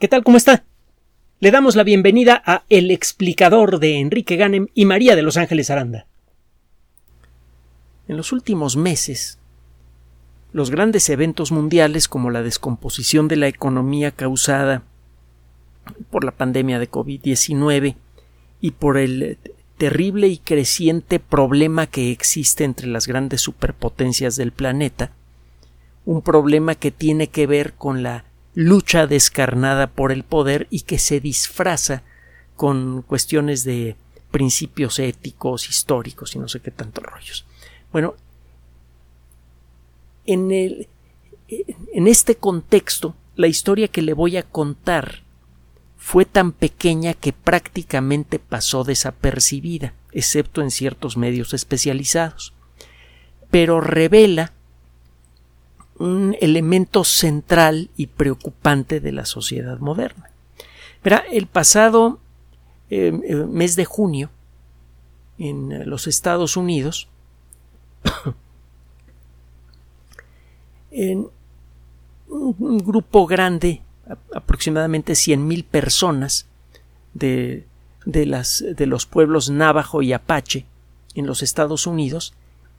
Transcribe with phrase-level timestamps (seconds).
[0.00, 0.24] ¿Qué tal?
[0.24, 0.64] ¿Cómo está?
[1.38, 5.70] Le damos la bienvenida a El explicador de Enrique Ganem y María de Los Ángeles
[5.70, 6.08] Aranda.
[8.08, 9.38] En los últimos meses,
[10.52, 14.82] los grandes eventos mundiales como la descomposición de la economía causada
[16.10, 17.94] por la pandemia de COVID-19
[18.60, 19.38] y por el
[19.78, 25.12] terrible y creciente problema que existe entre las grandes superpotencias del planeta,
[26.04, 28.24] un problema que tiene que ver con la
[28.54, 32.02] lucha descarnada por el poder y que se disfraza
[32.56, 33.96] con cuestiones de
[34.30, 37.46] principios éticos, históricos y no sé qué tantos rollos.
[37.92, 38.14] Bueno,
[40.26, 40.88] en, el,
[41.48, 45.22] en este contexto, la historia que le voy a contar
[45.96, 52.52] fue tan pequeña que prácticamente pasó desapercibida, excepto en ciertos medios especializados,
[53.50, 54.52] pero revela
[55.98, 60.30] un elemento central y preocupante de la sociedad moderna.
[61.02, 62.18] Verá, el pasado
[62.90, 64.30] eh, eh, mes de junio,
[65.38, 67.08] en los Estados Unidos,
[70.90, 71.28] en
[72.28, 73.82] un grupo grande,
[74.34, 76.46] aproximadamente 100.000 personas
[77.14, 77.66] de,
[78.04, 80.66] de, las, de los pueblos Navajo y Apache
[81.14, 82.34] en los Estados Unidos,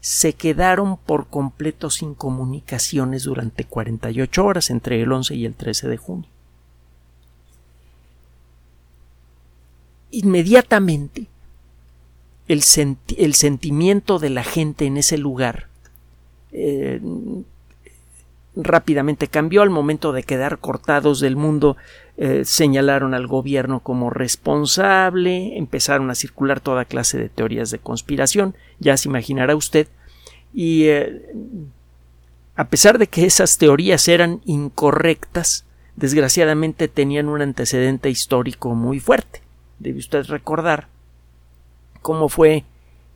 [0.05, 5.87] se quedaron por completo sin comunicaciones durante 48 horas entre el 11 y el 13
[5.87, 6.29] de junio.
[10.11, 11.25] Inmediatamente
[12.47, 15.69] el, sentimiento de la gente en ese lugar
[16.51, 17.01] eh,
[18.55, 21.77] rápidamente cambió al momento de quedar cortados del mundo
[22.17, 28.55] eh, señalaron al gobierno como responsable empezaron a circular toda clase de teorías de conspiración
[28.77, 29.87] ya se imaginará usted
[30.55, 31.21] y eh,
[32.55, 35.65] a pesar de que esas teorías eran incorrectas,
[35.97, 39.41] desgraciadamente tenían un antecedente histórico muy fuerte.
[39.79, 40.87] Debe usted recordar
[42.01, 42.63] cómo fue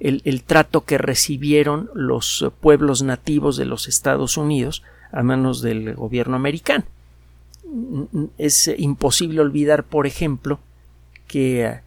[0.01, 4.83] el, el, trato que recibieron los pueblos nativos de los Estados Unidos
[5.13, 6.83] a manos del gobierno americano.
[8.37, 10.59] Es imposible olvidar, por ejemplo,
[11.27, 11.79] que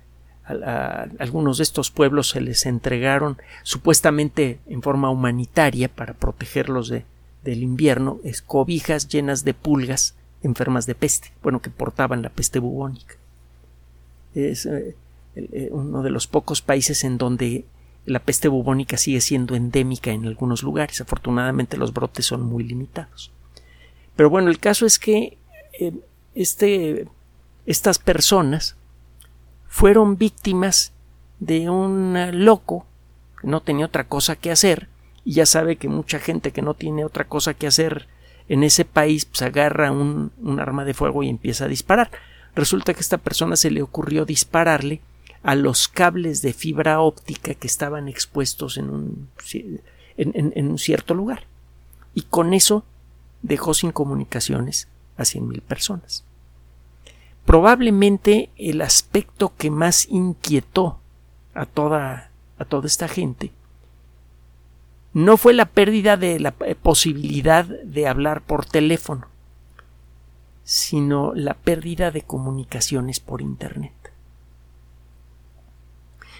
[0.44, 7.04] a, algunos de estos pueblos se les entregaron supuestamente en forma humanitaria para protegerlos de,
[7.44, 13.14] del invierno escobijas llenas de pulgas enfermas de peste, bueno, que portaban la peste bubónica.
[14.34, 14.96] Es eh,
[15.36, 17.64] eh, uno de los pocos países en donde
[18.04, 21.00] la peste bubónica sigue siendo endémica en algunos lugares.
[21.00, 23.30] Afortunadamente los brotes son muy limitados.
[24.16, 25.38] Pero bueno, el caso es que
[25.78, 25.92] eh,
[26.34, 27.06] este,
[27.66, 28.76] estas personas
[29.72, 30.92] fueron víctimas
[31.40, 32.84] de un loco
[33.40, 34.88] que no tenía otra cosa que hacer
[35.24, 38.06] y ya sabe que mucha gente que no tiene otra cosa que hacer
[38.50, 40.30] en ese país pues agarra un,
[40.60, 42.10] arma de fuego y empieza a disparar.
[42.54, 45.00] Resulta que a esta persona se le ocurrió dispararle
[45.42, 49.28] a los cables de fibra óptica que estaban expuestos en un,
[50.18, 51.44] en, un cierto lugar.
[52.14, 52.84] Y con eso
[53.40, 56.26] dejó sin comunicaciones a cien mil personas.
[57.44, 60.98] Probablemente el aspecto que más inquietó
[61.54, 63.52] a toda, a toda esta gente
[65.12, 69.26] no fue la pérdida de la posibilidad de hablar por teléfono,
[70.64, 73.92] sino la pérdida de comunicaciones por Internet.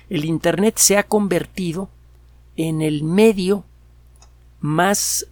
[0.09, 1.89] El Internet se ha convertido
[2.57, 3.65] en el medio
[4.61, 5.27] más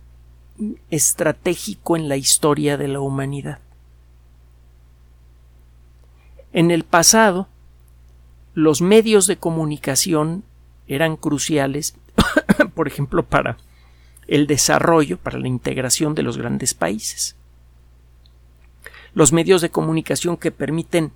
[0.90, 3.60] estratégico en la historia de la humanidad.
[6.52, 7.48] En el pasado,
[8.54, 10.42] los medios de comunicación
[10.88, 11.94] eran cruciales,
[12.74, 13.56] por ejemplo, para
[14.26, 17.36] el desarrollo, para la integración de los grandes países.
[19.14, 21.12] Los medios de comunicación que permiten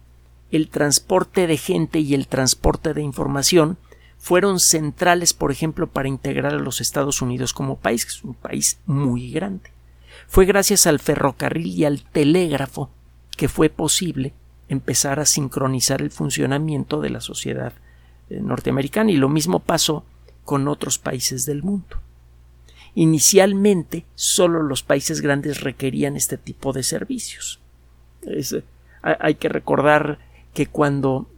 [0.52, 3.76] el transporte de gente y el transporte de información
[4.18, 8.34] fueron centrales, por ejemplo, para integrar a los Estados Unidos como país, que es un
[8.34, 9.70] país muy grande.
[10.28, 12.90] Fue gracias al ferrocarril y al telégrafo
[13.36, 14.32] que fue posible
[14.68, 17.72] empezar a sincronizar el funcionamiento de la sociedad
[18.30, 20.04] eh, norteamericana y lo mismo pasó
[20.44, 21.98] con otros países del mundo.
[22.94, 27.60] Inicialmente solo los países grandes requerían este tipo de servicios.
[28.22, 28.62] Eh,
[29.02, 30.18] hay que recordar
[30.54, 31.28] que cuando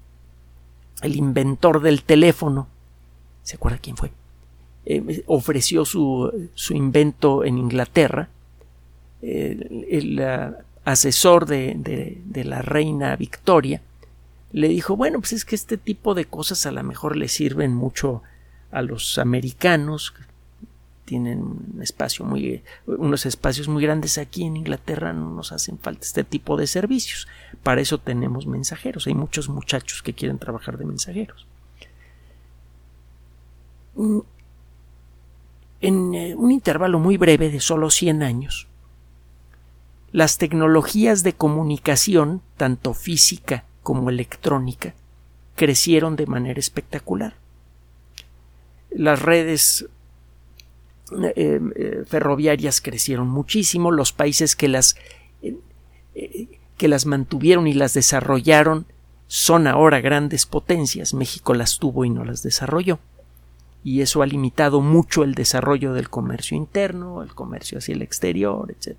[1.02, 2.68] el inventor del teléfono,
[3.42, 4.12] ¿se acuerda quién fue?
[4.84, 8.28] Eh, ofreció su, su, invento en Inglaterra,
[9.20, 10.20] el,
[10.86, 11.74] asesor de,
[12.24, 13.82] de, la reina Victoria,
[14.52, 17.74] le dijo, bueno, pues es que este tipo de cosas a lo mejor le sirven
[17.74, 18.22] mucho
[18.70, 20.14] a los americanos,
[21.04, 26.04] tienen un espacio muy, unos espacios muy grandes aquí en Inglaterra no nos hacen falta
[26.04, 27.26] este tipo de servicios.
[27.64, 29.08] Para eso tenemos mensajeros.
[29.08, 31.46] Hay muchos muchachos que quieren trabajar de mensajeros.
[35.80, 38.68] En eh, un intervalo muy breve de solo 100 años,
[40.16, 44.94] las tecnologías de comunicación, tanto física como electrónica,
[45.56, 47.34] crecieron de manera espectacular.
[48.90, 49.84] Las redes
[51.22, 54.96] eh, eh, ferroviarias crecieron muchísimo, los países que las,
[55.42, 56.48] eh,
[56.78, 58.86] que las mantuvieron y las desarrollaron
[59.26, 61.12] son ahora grandes potencias.
[61.12, 63.00] México las tuvo y no las desarrolló.
[63.84, 68.70] Y eso ha limitado mucho el desarrollo del comercio interno, el comercio hacia el exterior,
[68.70, 68.96] etc.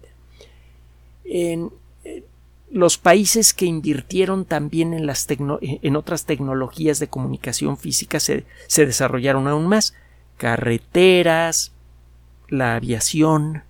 [1.28, 1.72] En,
[2.70, 8.86] los países que invirtieron también en, las en otras tecnologías de comunicación física se, se
[8.86, 9.94] desarrollaron aún más.
[10.38, 11.72] Carreteras,
[12.50, 13.64] la aviación.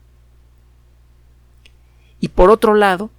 [2.19, 3.12] Y por otro lado,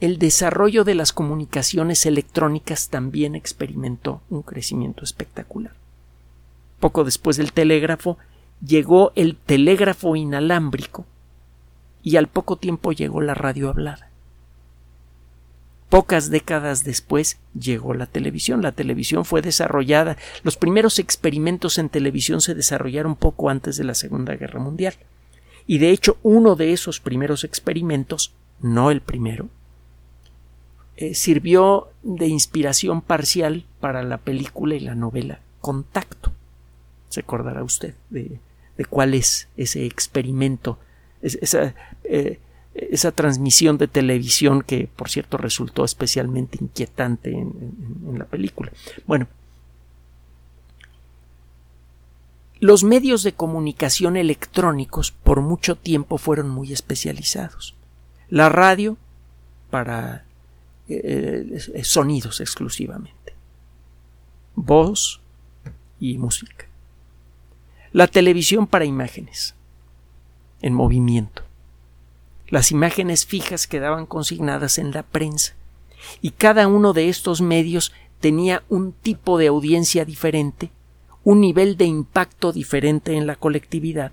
[0.00, 5.74] el desarrollo de las comunicaciones electrónicas también experimentó un crecimiento espectacular.
[6.80, 8.18] Poco después del telégrafo
[8.66, 11.04] llegó el telégrafo inalámbrico
[12.02, 14.08] y al poco tiempo llegó la radio hablada.
[15.88, 18.62] Pocas décadas después llegó la televisión.
[18.62, 20.16] La televisión fue desarrollada.
[20.42, 24.94] Los primeros experimentos en televisión se desarrollaron poco antes de la Segunda Guerra Mundial.
[25.66, 29.50] Y de hecho, uno de esos primeros experimentos, no el primero,
[30.96, 36.32] eh, sirvió de inspiración parcial para la película y la novela Contacto.
[37.08, 38.38] Se acordará usted de,
[38.88, 40.78] cuál es ese experimento,
[41.22, 41.74] esa,
[42.04, 42.38] eh,
[42.74, 48.72] esa transmisión de televisión que, por cierto, resultó especialmente inquietante en, la película.
[49.06, 49.28] Bueno,
[52.60, 57.74] los medios de comunicación electrónicos por mucho tiempo fueron muy especializados.
[58.28, 58.96] La radio
[59.70, 60.24] para
[60.88, 63.34] eh, eh, sonidos exclusivamente.
[64.54, 65.20] Voz
[66.00, 66.66] y música.
[67.92, 69.54] La televisión para imágenes
[70.62, 71.42] en movimiento
[72.52, 75.54] las imágenes fijas quedaban consignadas en la prensa,
[76.20, 80.70] y cada uno de estos medios tenía un tipo de audiencia diferente,
[81.24, 84.12] un nivel de impacto diferente en la colectividad.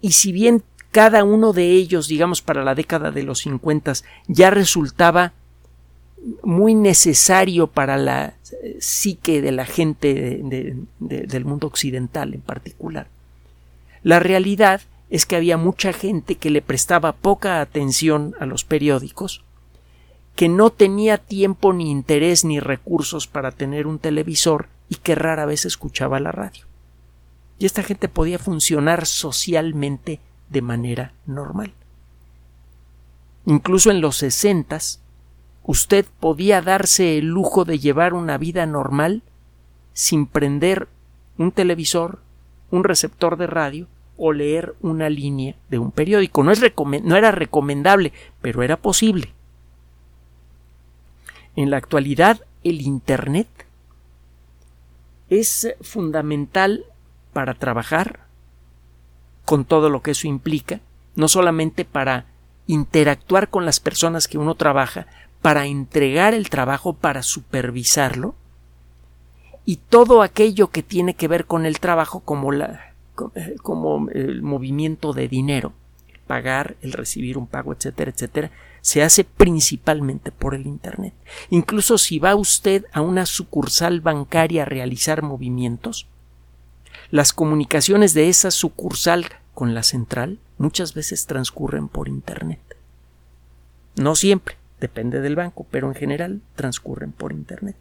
[0.00, 3.92] Y si bien cada uno de ellos, digamos para la década de los 50,
[4.26, 5.34] ya resultaba
[6.42, 10.42] muy necesario para la eh, psique de la gente
[11.00, 13.08] del mundo occidental en particular.
[14.06, 19.42] La realidad es que había mucha gente que le prestaba poca atención a los periódicos,
[20.36, 25.44] que no tenía tiempo ni interés ni recursos para tener un televisor y que rara
[25.44, 26.66] vez escuchaba la radio.
[27.58, 30.20] Y esta gente podía funcionar socialmente
[30.50, 31.72] de manera normal.
[33.44, 35.00] Incluso en los sesentas,
[35.64, 39.24] usted podía darse el lujo de llevar una vida normal
[39.94, 40.86] sin prender
[41.38, 42.20] un televisor,
[42.70, 46.42] un receptor de radio o leer una línea de un periódico.
[46.42, 46.60] No, es
[47.02, 49.32] no era recomendable, pero era posible.
[51.54, 53.48] En la actualidad, el Internet
[55.30, 56.84] es fundamental
[57.32, 58.20] para trabajar
[59.44, 60.80] con todo lo que eso implica,
[61.14, 62.26] no solamente para
[62.66, 65.06] interactuar con las personas que uno trabaja,
[65.40, 68.34] para entregar el trabajo, para supervisarlo,
[69.64, 72.85] y todo aquello que tiene que ver con el trabajo como la
[73.62, 75.72] como el movimiento de dinero,
[76.26, 81.14] pagar, el recibir un pago, etcétera, etcétera, se hace principalmente por el Internet.
[81.50, 86.06] Incluso si va usted a una sucursal bancaria a realizar movimientos,
[87.10, 92.60] las comunicaciones de esa sucursal con la central muchas veces transcurren por Internet.
[93.96, 97.76] No siempre, depende del banco, pero en general transcurren por Internet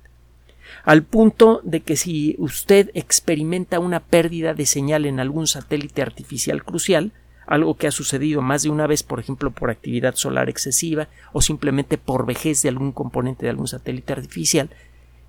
[0.83, 6.63] al punto de que si usted experimenta una pérdida de señal en algún satélite artificial
[6.63, 7.11] crucial,
[7.47, 11.41] algo que ha sucedido más de una vez, por ejemplo, por actividad solar excesiva o
[11.41, 14.69] simplemente por vejez de algún componente de algún satélite artificial,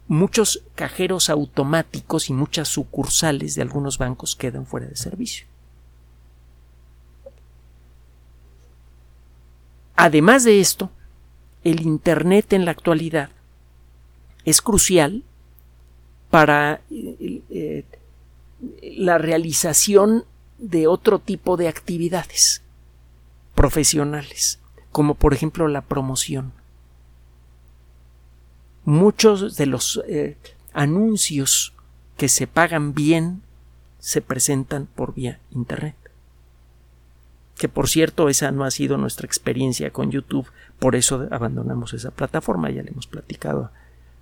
[0.09, 5.47] muchos cajeros automáticos y muchas sucursales de algunos bancos quedan fuera de servicio.
[9.97, 10.91] Además de esto,
[11.65, 13.31] el Internet en la actualidad
[14.47, 15.25] es crucial
[16.31, 17.85] para eh, eh,
[18.97, 20.25] la realización
[20.59, 22.63] de otro tipo de actividades
[23.55, 24.61] profesionales,
[24.93, 26.53] como por ejemplo la promoción.
[28.85, 30.37] Muchos de los eh,
[30.73, 31.75] anuncios
[32.17, 33.43] que se pagan bien
[33.99, 35.97] se presentan por vía Internet.
[37.59, 40.47] Que por cierto, esa no ha sido nuestra experiencia con YouTube,
[40.79, 43.73] por eso abandonamos esa plataforma, ya le hemos platicado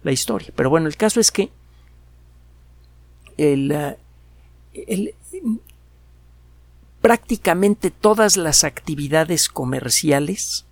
[0.04, 0.52] la historia.
[0.54, 1.50] Pero bueno, el caso es que
[3.36, 3.96] el,
[7.00, 10.66] prácticamente todas las actividades comerciales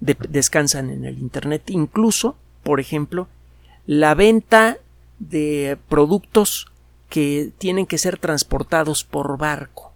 [0.00, 3.28] descansan en el Internet, incluso, por ejemplo,
[3.86, 4.78] la venta
[5.18, 6.66] de productos
[7.08, 9.92] que tienen que ser transportados por barco.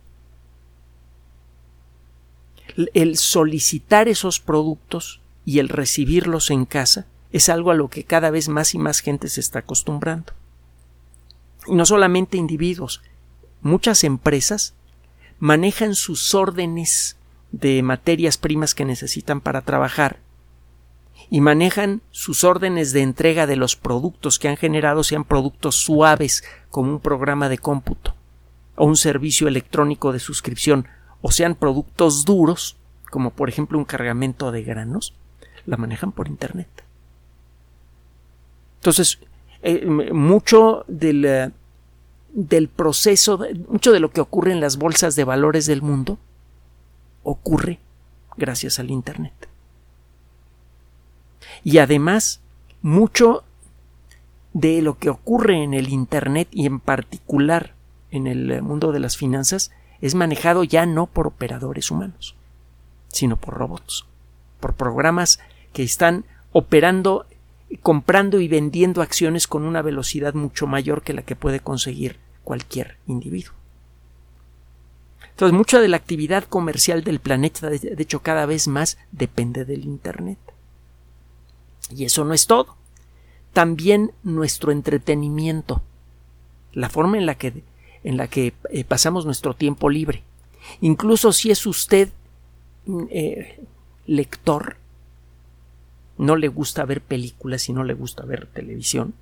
[2.95, 8.31] El solicitar esos productos y el recibirlos en casa es algo a lo que cada
[8.31, 10.33] vez más y más gente se está acostumbrando.
[11.67, 13.03] Y no solamente individuos,
[13.61, 14.75] muchas empresas
[15.39, 17.17] manejan sus órdenes
[17.53, 20.19] de materias primas que necesitan para trabajar
[21.31, 26.45] y manejan sus órdenes de entrega de los productos que han generado sean productos suaves
[26.71, 28.15] como un programa de cómputo
[28.77, 30.87] o un servicio electrónico de suscripción
[31.21, 32.77] o sean productos duros
[33.11, 35.15] como por ejemplo un cargamento de granos
[35.67, 36.69] la manejan por internet
[38.79, 39.19] entonces
[39.63, 41.51] eh, mucho del, eh,
[42.33, 46.19] del proceso mucho de lo que ocurre en las bolsas de valores del mundo
[47.23, 47.79] ocurre
[48.37, 49.35] gracias al internet.
[51.65, 52.41] Y además
[52.83, 53.43] mucho
[54.53, 57.75] de lo que ocurre en el Internet y en particular
[58.11, 59.71] en el mundo de las finanzas
[60.01, 62.35] es manejado ya no por operadores humanos,
[63.09, 64.07] sino por robots,
[64.61, 65.39] por programas
[65.73, 67.27] que están operando,
[67.77, 72.97] comprando y vendiendo acciones con una velocidad mucho mayor que la que puede conseguir cualquier
[73.07, 73.55] individuo.
[75.31, 79.85] Entonces, mucha de la actividad comercial del planeta, de hecho, cada vez más depende del
[79.85, 80.39] Internet.
[81.95, 82.77] Y eso no es todo.
[83.53, 85.83] También nuestro entretenimiento,
[86.73, 87.63] la forma en la que,
[88.03, 90.23] en la que eh, pasamos nuestro tiempo libre.
[90.81, 92.09] Incluso si es usted
[92.87, 93.61] mm, eh,
[94.07, 94.77] lector,
[96.19, 99.15] no le gusta ver películas y no le gusta ver televisión,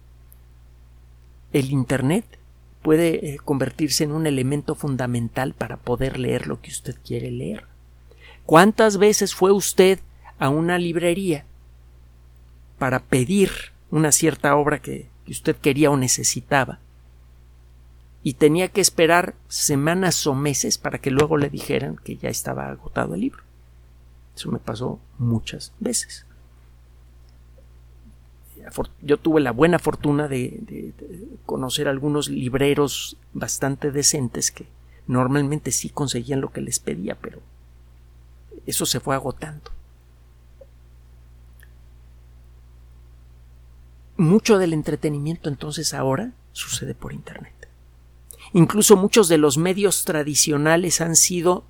[1.53, 2.25] el Internet
[2.83, 7.65] puede eh, convertirse en un elemento fundamental para poder leer lo que usted quiere leer.
[8.45, 9.99] ¿Cuántas veces fue usted
[10.39, 11.45] a una librería
[12.79, 13.51] para pedir
[13.91, 16.79] una cierta obra que, usted quería o necesitaba
[18.23, 22.69] y tenía que esperar semanas o meses para que luego le dijeran que ya estaba
[22.69, 23.43] agotado el libro.
[24.37, 26.26] Eso me pasó muchas veces.
[29.03, 30.93] Yo tuve la buena fortuna de, de,
[31.45, 34.67] conocer algunos libreros bastante decentes que
[35.07, 37.41] normalmente sí conseguían lo que les pedía, pero
[38.67, 39.71] eso se fue agotando.
[44.17, 47.53] mucho del entretenimiento entonces ahora sucede por Internet.
[48.53, 51.65] Incluso muchos de los medios tradicionales han sido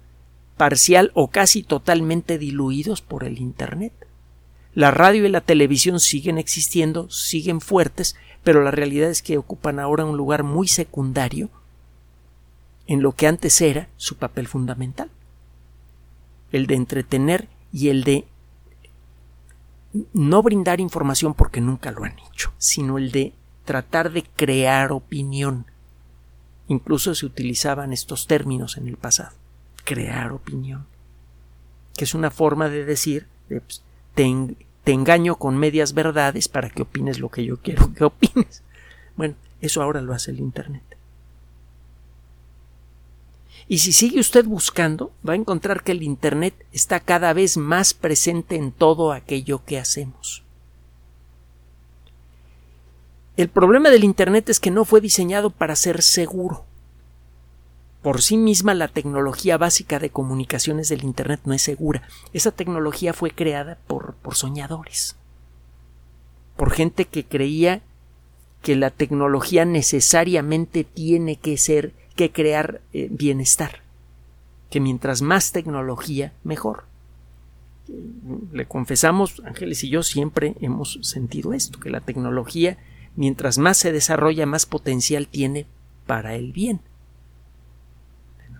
[0.57, 3.93] parcial o casi totalmente diluidos por el Internet.
[4.76, 8.14] La radio y la televisión siguen existiendo, siguen fuertes,
[8.45, 11.49] pero la realidad es que ocupan ahora un lugar muy secundario
[12.87, 15.09] en lo que antes era su papel fundamental,
[16.52, 18.26] el de entretener y el de
[20.12, 23.33] no brindar información porque nunca lo han hecho, sino el de
[23.64, 25.64] tratar de crear opinión.
[26.68, 29.35] Incluso se utilizaban estos términos en el pasado.
[29.85, 30.85] Crear opinión.
[31.97, 33.83] Que es una forma de decir, pues,
[34.87, 38.62] te engaño con medias verdades para que opines lo que yo quiero que opines.
[39.16, 40.85] Bueno, eso ahora lo hace el Internet.
[43.66, 47.95] Y si sigue usted buscando, va a encontrar que el Internet está cada vez más
[47.95, 50.45] presente en todo aquello que hacemos.
[53.37, 56.64] El problema del Internet es que no fue diseñado para ser seguro.
[58.07, 62.07] Por sí misma la tecnología básica de comunicaciones del Internet no es segura.
[62.33, 65.17] Esa tecnología fue creada por, soñadores,
[66.57, 67.83] por gente que creía
[68.63, 73.81] que la tecnología necesariamente tiene que ser que crear eh, bienestar,
[74.71, 76.85] que mientras más tecnología, mejor.
[78.53, 82.79] Le confesamos, Ángeles y yo siempre hemos sentido esto, que la tecnología,
[83.17, 85.67] mientras más se desarrolla, más potencial tiene
[86.07, 86.79] para el bien.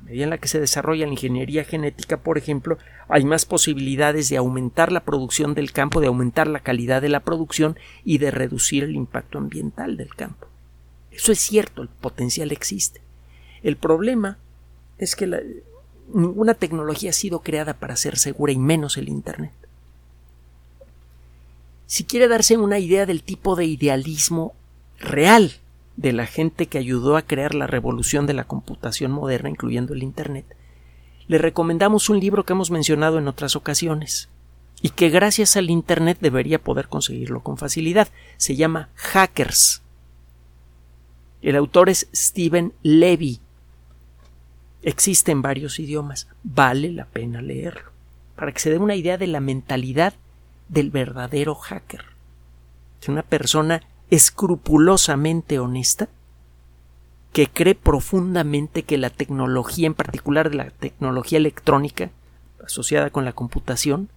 [0.07, 4.37] Medida en la que se desarrolla la ingeniería genética, por ejemplo, hay más posibilidades de
[4.37, 8.85] aumentar la producción del campo, de aumentar la calidad de la producción y de reducir
[8.85, 10.47] el impacto ambiental del campo.
[11.11, 13.01] Eso es cierto, el potencial existe.
[13.65, 14.39] El problema
[14.97, 15.27] es que
[16.15, 19.51] ninguna tecnología ha sido creada para ser segura y menos el Internet.
[21.87, 24.55] Si quiere darse una idea del tipo de idealismo
[25.01, 25.55] real
[25.97, 30.03] de la gente que ayudó a crear la revolución de la computación moderna, incluyendo el
[30.03, 30.45] Internet,
[31.29, 34.29] le recomendamos un libro que hemos mencionado en otras ocasiones
[34.83, 38.09] y que gracias al Internet debería poder conseguirlo con facilidad.
[38.37, 39.83] Se llama Hackers.
[41.43, 43.41] El autor es Steven Levy.
[44.83, 46.29] Existe en varios idiomas.
[46.45, 47.97] Vale la pena leerlo
[48.37, 50.15] para que se dé una idea de la mentalidad
[50.69, 52.05] del verdadero hacker.
[53.01, 56.09] Es una persona escrupulosamente honesta
[57.33, 62.11] que cree profundamente que la tecnología, en particular la tecnología electrónica
[62.65, 64.09] asociada con la computación,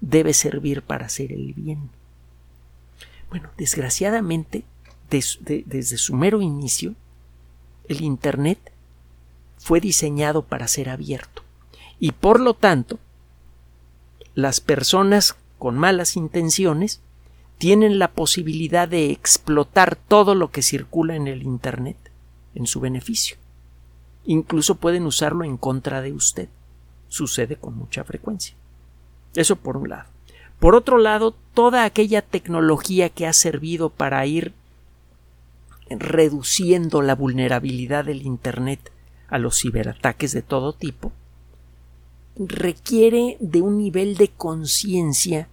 [0.00, 1.90] debe servir para hacer el bien.
[3.30, 4.64] Bueno, desgraciadamente,
[5.10, 6.94] desde su mero inicio,
[7.88, 8.58] el Internet
[9.58, 11.42] fue diseñado para ser abierto
[11.98, 12.98] y por lo tanto
[14.34, 17.00] las personas con malas intenciones
[17.62, 21.96] tienen la posibilidad de explotar todo lo que circula en el Internet
[22.56, 23.36] en su beneficio.
[24.24, 26.48] Incluso pueden usarlo en contra de usted.
[27.06, 28.56] Sucede con mucha frecuencia.
[29.36, 30.08] Eso por un lado.
[30.58, 34.54] Por otro lado, toda aquella tecnología que ha servido para ir
[35.88, 38.90] reduciendo la vulnerabilidad del Internet
[39.28, 41.12] a los ciberataques de todo tipo,
[42.36, 45.46] requiere de un nivel de conciencia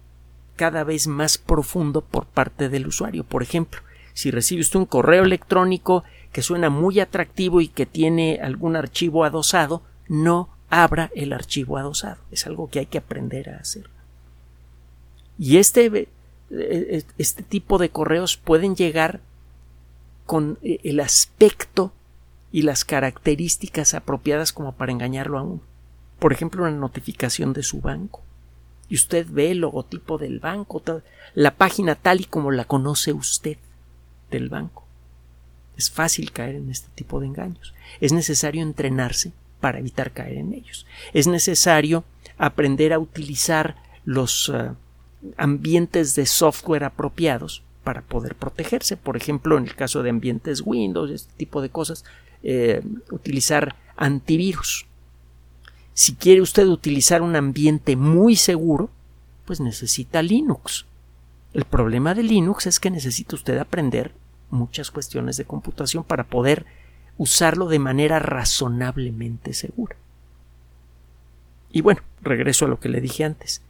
[0.60, 3.24] cada vez más profundo por parte del usuario.
[3.24, 3.80] Por ejemplo,
[4.12, 9.24] si recibe usted un correo electrónico que suena muy atractivo y que tiene algún archivo
[9.24, 12.18] adosado, no abra el archivo adosado.
[12.30, 13.88] Es algo que hay que aprender a hacer.
[15.38, 16.08] Y este, eh,
[16.50, 19.20] eh, este tipo de correos pueden llegar
[20.26, 21.90] con eh, el aspecto
[22.52, 25.70] y las características apropiadas como para engañarlo a uno
[26.20, 28.22] por ejemplo, una notificación de su banco.
[28.90, 30.82] Y usted ve el logotipo del banco,
[31.34, 33.56] la página tal y como la conoce usted
[34.30, 34.84] del banco.
[35.76, 37.72] Es fácil caer en este tipo de engaños.
[38.00, 40.86] Es necesario entrenarse para evitar caer en ellos.
[41.14, 42.04] Es necesario
[42.36, 44.72] aprender a utilizar los eh,
[45.36, 48.96] ambientes de software apropiados para poder protegerse.
[48.96, 52.04] Por ejemplo, en el caso de ambientes Windows, este tipo de cosas,
[52.42, 54.86] eh, utilizar antivirus.
[56.00, 58.88] Si quiere usted utilizar un ambiente muy seguro,
[59.44, 60.86] pues necesita Linux.
[61.52, 64.10] El problema de Linux es que necesita usted aprender
[64.48, 66.64] muchas cuestiones de computación para poder
[67.18, 69.94] usarlo de manera razonablemente segura.
[71.70, 73.60] Y bueno, regreso a lo que le dije antes.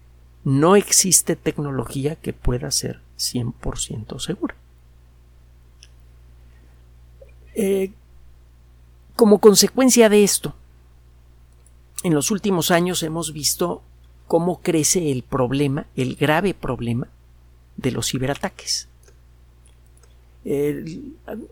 [0.45, 4.55] No existe tecnología que pueda ser 100% segura.
[7.57, 7.91] Eh,
[9.17, 10.55] como consecuencia de esto,
[12.03, 13.83] en los últimos años hemos visto
[14.27, 17.09] cómo crece el problema, el grave problema
[17.77, 18.89] de los ciberataques.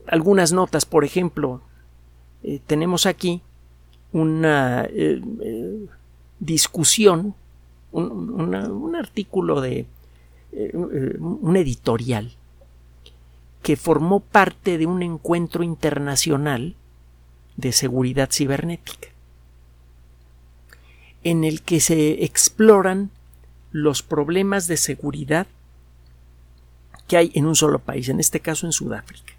[0.07, 1.61] algunas notas, por ejemplo,
[2.43, 3.43] eh, tenemos aquí
[4.13, 5.87] una eh, eh,
[6.39, 7.35] discusión,
[7.93, 9.87] un, artículo de
[10.53, 12.33] un editorial
[13.63, 16.75] que formó parte de un encuentro internacional
[17.57, 19.09] de seguridad cibernética
[21.25, 23.11] en el que se exploran
[23.71, 25.47] los problemas de seguridad
[27.09, 29.33] que hay en un solo país, en este caso en Sudáfrica.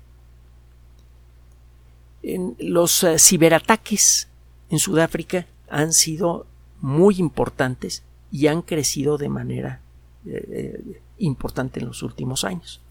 [2.60, 4.28] Los eh, ciberataques
[4.70, 6.46] en Sudáfrica han sido
[6.82, 9.82] muy importantes y han crecido de manera
[10.26, 12.82] eh, eh, importante en los últimos años.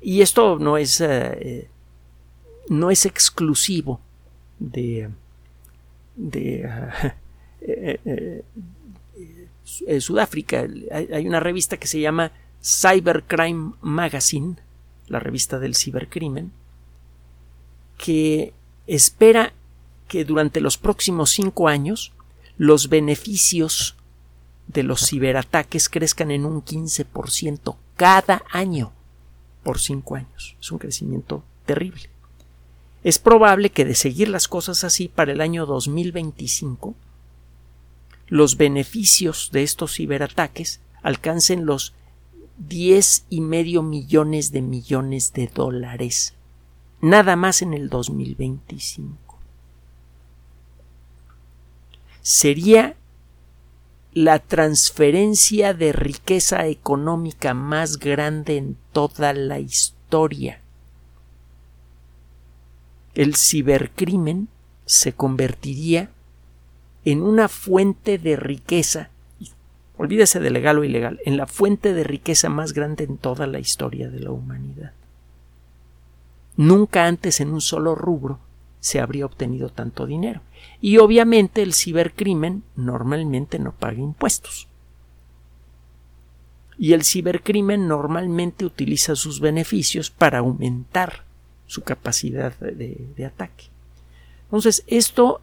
[0.00, 1.02] Y esto no es,
[2.68, 3.98] no es exclusivo
[4.58, 5.08] de,
[7.66, 8.42] eh,
[9.86, 10.66] eh, Sudáfrica.
[10.92, 14.56] Hay, una revista que se llama Cybercrime Magazine,
[15.08, 16.52] la revista del cibercrimen,
[17.98, 18.52] que
[18.86, 19.52] espera
[20.08, 22.12] que durante los próximos cinco años
[22.58, 23.96] los beneficios
[24.68, 28.92] de los ciberataques crezcan en un 15% cada año
[29.62, 30.56] por cinco años.
[30.60, 32.08] Es un crecimiento terrible.
[33.02, 36.94] Es probable que de seguir las cosas así para el año 2025
[38.28, 41.94] los beneficios de estos ciberataques alcancen los
[42.58, 46.34] diez y medio millones de millones de dólares
[47.00, 49.26] nada más en el 2025
[52.22, 52.96] sería
[54.12, 60.60] la transferencia de riqueza económica más grande en toda la historia.
[63.14, 64.48] El cibercrimen
[64.86, 66.10] se convertiría
[67.06, 69.10] en una fuente de riqueza,
[69.96, 73.60] olvídese de legal o ilegal, en la fuente de riqueza más grande en toda la
[73.60, 74.92] historia de la humanidad.
[76.56, 78.40] Nunca antes en un solo rubro
[78.80, 80.40] se habría obtenido tanto dinero.
[80.80, 84.66] Y obviamente el cibercrimen normalmente no paga impuestos.
[86.76, 91.24] Y el cibercrimen normalmente utiliza sus beneficios para aumentar
[91.66, 93.66] su capacidad de, ataque.
[94.44, 95.40] Entonces, esto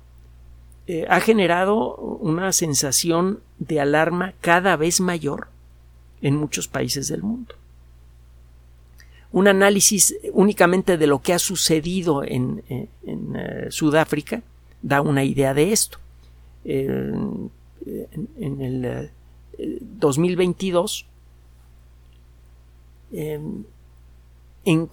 [0.87, 5.47] eh, ha generado una sensación de alarma cada vez mayor
[6.21, 7.55] en muchos países del mundo
[9.33, 12.87] un análisis únicamente de lo que ha sucedido en, eh,
[13.69, 14.43] Sudáfrica
[14.81, 15.97] da una idea de esto.
[16.63, 17.49] en,
[18.37, 19.11] el
[19.57, 21.05] 2022
[23.11, 24.87] eh, em,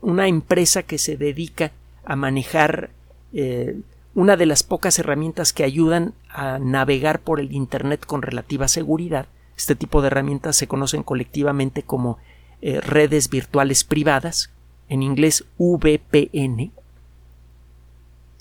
[0.00, 1.72] una empresa que se dedica
[2.04, 2.90] a manejar
[3.32, 3.78] eh,
[4.16, 9.26] una de las pocas herramientas que ayudan a navegar por el Internet con relativa seguridad.
[9.58, 12.16] Este tipo de herramientas se conocen colectivamente como
[12.62, 14.50] eh, redes virtuales privadas,
[14.88, 16.72] en inglés VPN.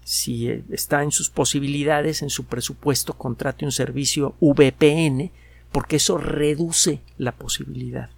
[0.05, 5.29] Si eh, está en sus posibilidades, en su presupuesto, contrate un servicio VPN,
[5.73, 8.09] porque eso reduce la posibilidad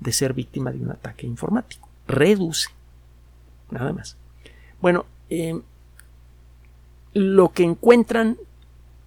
[0.00, 1.86] de ser víctima de un ataque informático.
[2.08, 2.70] Reduce.
[3.70, 4.16] Nada más.
[4.80, 5.60] Bueno, em,
[7.14, 8.36] lo que encuentran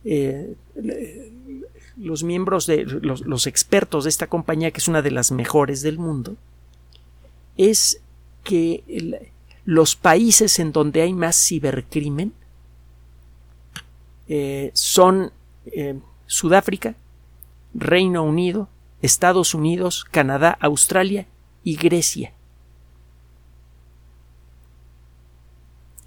[0.06, 0.56] eh,
[1.98, 6.00] los miembros de los, expertos de esta compañía, que es una de las mejores del
[6.00, 6.36] mundo,
[7.58, 8.00] es
[8.44, 9.22] que
[9.66, 12.32] los países en donde hay más cibercrimen
[14.30, 15.32] eh, son
[15.66, 16.96] eh, Sudáfrica,
[17.74, 18.70] Reino Unido,
[19.02, 21.28] Estados Unidos, Canadá, Australia
[21.64, 22.32] y Grecia.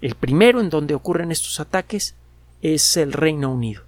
[0.01, 2.15] El primero en donde ocurren estos ataques
[2.61, 3.83] es el Reino Unido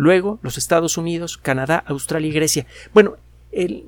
[0.00, 2.66] luego los Estados Unidos, Canadá, Australia y Grecia.
[2.92, 3.16] Bueno,
[3.52, 3.84] el,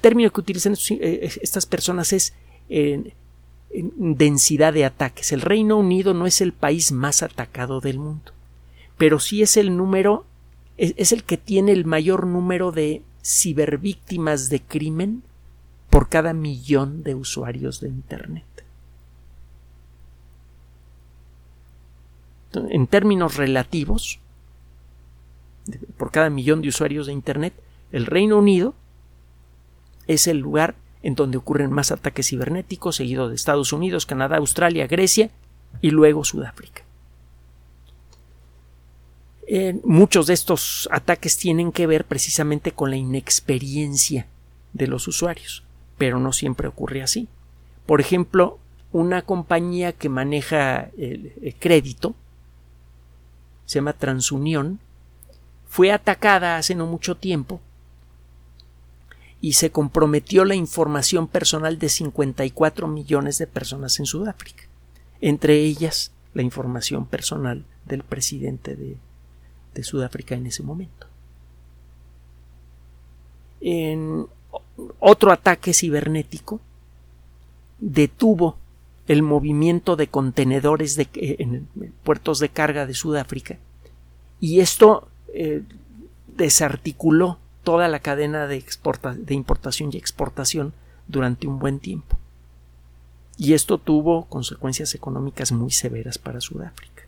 [0.00, 2.34] término que utilizan eh, estas personas es
[3.70, 5.32] densidad de ataques.
[5.32, 8.32] El Reino Unido no es el país más atacado del mundo,
[8.96, 10.24] pero sí es el número,
[10.76, 15.22] es el que tiene el mayor número de cibervíctimas de crimen
[15.90, 18.44] por cada millón de usuarios de Internet.
[22.54, 24.20] En términos relativos,
[25.96, 27.54] por cada millón de usuarios de Internet,
[27.92, 28.74] el Reino Unido
[30.06, 34.86] es el lugar en donde ocurren más ataques cibernéticos, seguido de Estados Unidos, Canadá, Australia,
[34.86, 35.30] Grecia
[35.80, 36.82] y luego Sudáfrica.
[39.84, 44.26] muchos de estos ataques tienen que ver precisamente con la inexperiencia
[44.72, 45.62] de los usuarios,
[45.98, 47.28] pero no siempre ocurre así.
[47.84, 48.58] Por ejemplo,
[48.90, 52.14] una compañía que maneja el crédito
[53.66, 54.80] se llama Transunión
[55.66, 57.60] fue atacada hace no mucho tiempo
[59.40, 64.64] y se comprometió la información personal de 54 millones de personas en Sudáfrica,
[65.20, 68.96] entre ellas la información personal del presidente de,
[69.82, 71.08] Sudáfrica en ese momento.
[73.60, 74.26] En
[75.00, 76.60] otro ataque cibernético
[77.80, 78.56] detuvo
[79.08, 81.68] el movimiento de contenedores de, en
[82.02, 83.58] puertos de carga de Sudáfrica
[84.40, 85.62] y esto eh,
[86.36, 88.64] desarticuló toda la cadena de,
[89.18, 90.72] de importación y exportación
[91.08, 92.18] durante un buen tiempo.
[93.36, 97.02] Y esto tuvo consecuencias económicas muy severas para Sudáfrica.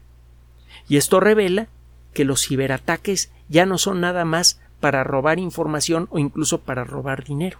[0.88, 1.68] Y esto revela
[2.12, 7.24] que los ciberataques ya no son nada más para robar información o incluso para robar
[7.24, 7.58] dinero.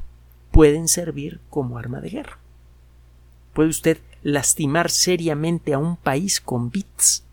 [0.51, 2.39] Pueden servir como arma de guerra.
[3.53, 7.25] Puede usted lastimar seriamente a un país con bits.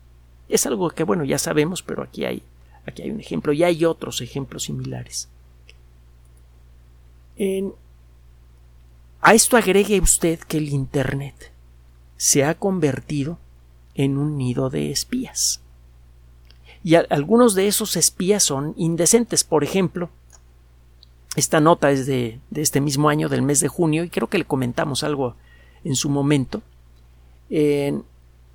[0.48, 2.42] Es algo que, bueno, ya sabemos, pero aquí hay
[2.86, 5.28] Aquí hay un ejemplo y hay otros ejemplos similares.
[9.20, 11.52] a esto agregue usted que el Internet
[12.16, 13.38] se ha convertido
[13.94, 15.60] en un nido de espías.
[16.82, 19.42] Y algunos de esos espías son indecentes.
[19.42, 20.10] Por ejemplo,
[21.34, 24.38] esta nota es de, de, este mismo año, del mes de junio, y creo que
[24.38, 25.36] le comentamos algo
[25.82, 26.62] en su momento.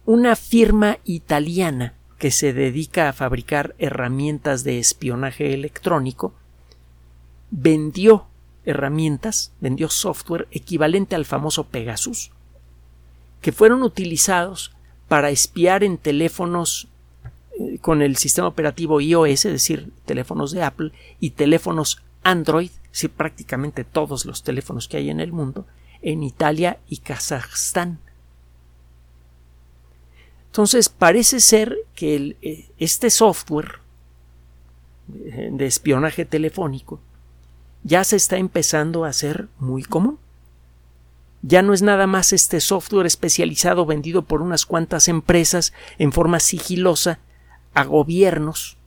[0.06, 6.34] Una firma italiana que se dedica a fabricar herramientas de espionaje electrónico,
[7.50, 8.26] vendió
[8.66, 12.32] herramientas, vendió software equivalente al famoso Pegasus,
[13.42, 14.74] que fueron utilizados
[15.08, 16.88] para espiar en teléfonos
[17.58, 22.92] eh, con el sistema operativo iOS, es decir, teléfonos de Apple, y teléfonos Android, es
[22.92, 25.66] decir, prácticamente todos los teléfonos que hay en el mundo,
[26.02, 28.00] en Italia y Kazajstán.
[30.52, 33.80] Entonces parece ser que eh, este software
[35.08, 37.00] de espionaje telefónico
[37.84, 40.20] ya se está empezando a hacer muy común.
[41.42, 46.40] ya no es nada más este software especializado vendido por unas cuantas empresas en forma
[46.40, 47.20] sigilosa
[47.74, 48.78] a gobiernos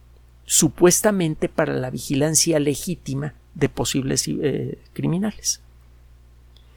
[0.44, 5.62] supuestamente para la vigilancia legítima de posibles eh, criminales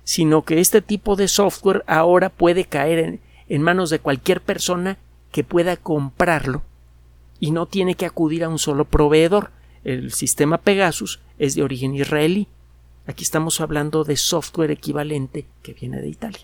[0.05, 4.97] sino que este tipo de software ahora puede caer en manos de cualquier persona
[5.31, 6.63] que pueda comprarlo
[7.39, 9.51] y no tiene que acudir a un solo proveedor.
[9.83, 12.47] El sistema Pegasus es de origen israelí.
[13.07, 16.39] Aquí estamos hablando de software equivalente que viene de Italia.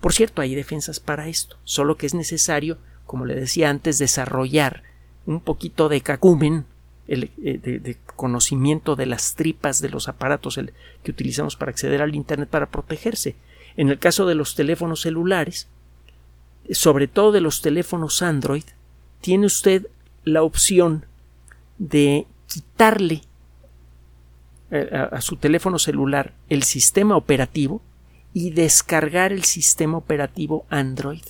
[0.00, 4.82] Por cierto, hay defensas para esto, solo que es necesario, como le decía antes, desarrollar
[5.24, 6.66] un poquito de cacumen,
[7.08, 10.60] eh, de, conocimiento de las tripas de los aparatos
[11.02, 13.36] que utilizamos para acceder al Internet para protegerse.
[13.76, 15.68] En el caso de los teléfonos celulares,
[16.70, 18.64] sobre todo de los teléfonos Android,
[19.20, 19.86] tiene usted
[20.24, 21.06] la opción
[21.78, 23.22] de quitarle
[24.70, 27.82] eh, a, su teléfono celular el sistema operativo
[28.32, 31.22] y descargar el sistema operativo Android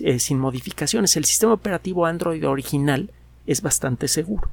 [0.00, 1.16] eh, sin modificaciones.
[1.16, 3.10] El sistema operativo Android original
[3.46, 4.50] es bastante seguro.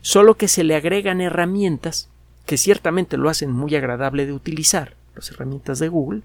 [0.00, 2.10] Solo que se le agregan herramientas
[2.44, 6.22] que ciertamente lo hacen muy agradable de utilizar, las herramientas de Google,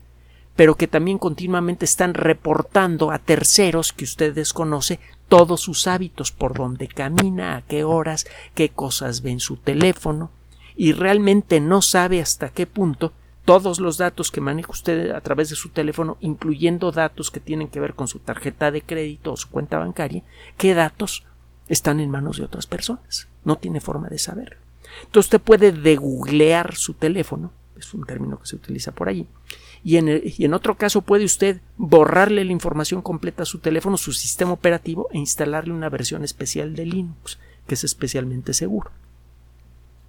[0.57, 6.55] pero que también continuamente están reportando a terceros que usted desconoce todos sus hábitos, por
[6.55, 10.31] dónde camina, a qué horas, qué cosas ve en su teléfono,
[10.75, 13.13] y realmente no sabe hasta qué punto
[13.45, 17.67] todos los datos que maneja usted a través de su teléfono, incluyendo datos que tienen
[17.67, 20.23] que ver con su tarjeta de crédito o su cuenta bancaria,
[20.57, 21.23] qué datos
[21.69, 23.27] están en manos de otras personas.
[23.45, 24.57] No tiene forma de saber.
[25.03, 29.27] Entonces usted puede degooglear su teléfono, es un término que se utiliza por allí,
[29.83, 34.51] y en, otro caso puede usted borrarle la información completa a su teléfono, su sistema
[34.51, 38.91] operativo e instalarle una versión especial de Linux, que es especialmente seguro.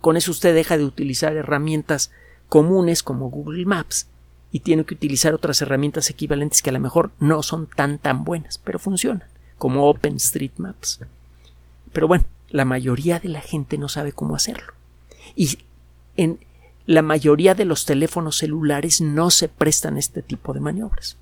[0.01, 2.11] Con eso usted deja de utilizar herramientas
[2.49, 4.09] comunes como Google Maps
[4.51, 8.25] y tiene que utilizar otras herramientas equivalentes que a lo mejor no son tan tan
[8.25, 9.29] buenas, pero funcionan,
[9.59, 11.01] como OpenStreetMaps.
[11.93, 14.73] Pero bueno, la mayoría de la gente no sabe cómo hacerlo.
[15.37, 15.59] Y
[16.17, 16.39] en,
[16.89, 21.19] la mayoría de los teléfonos celulares no se prestan este tipo de maniobras.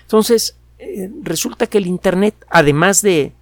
[0.00, 3.34] Entonces, eh, resulta que el Internet, además de,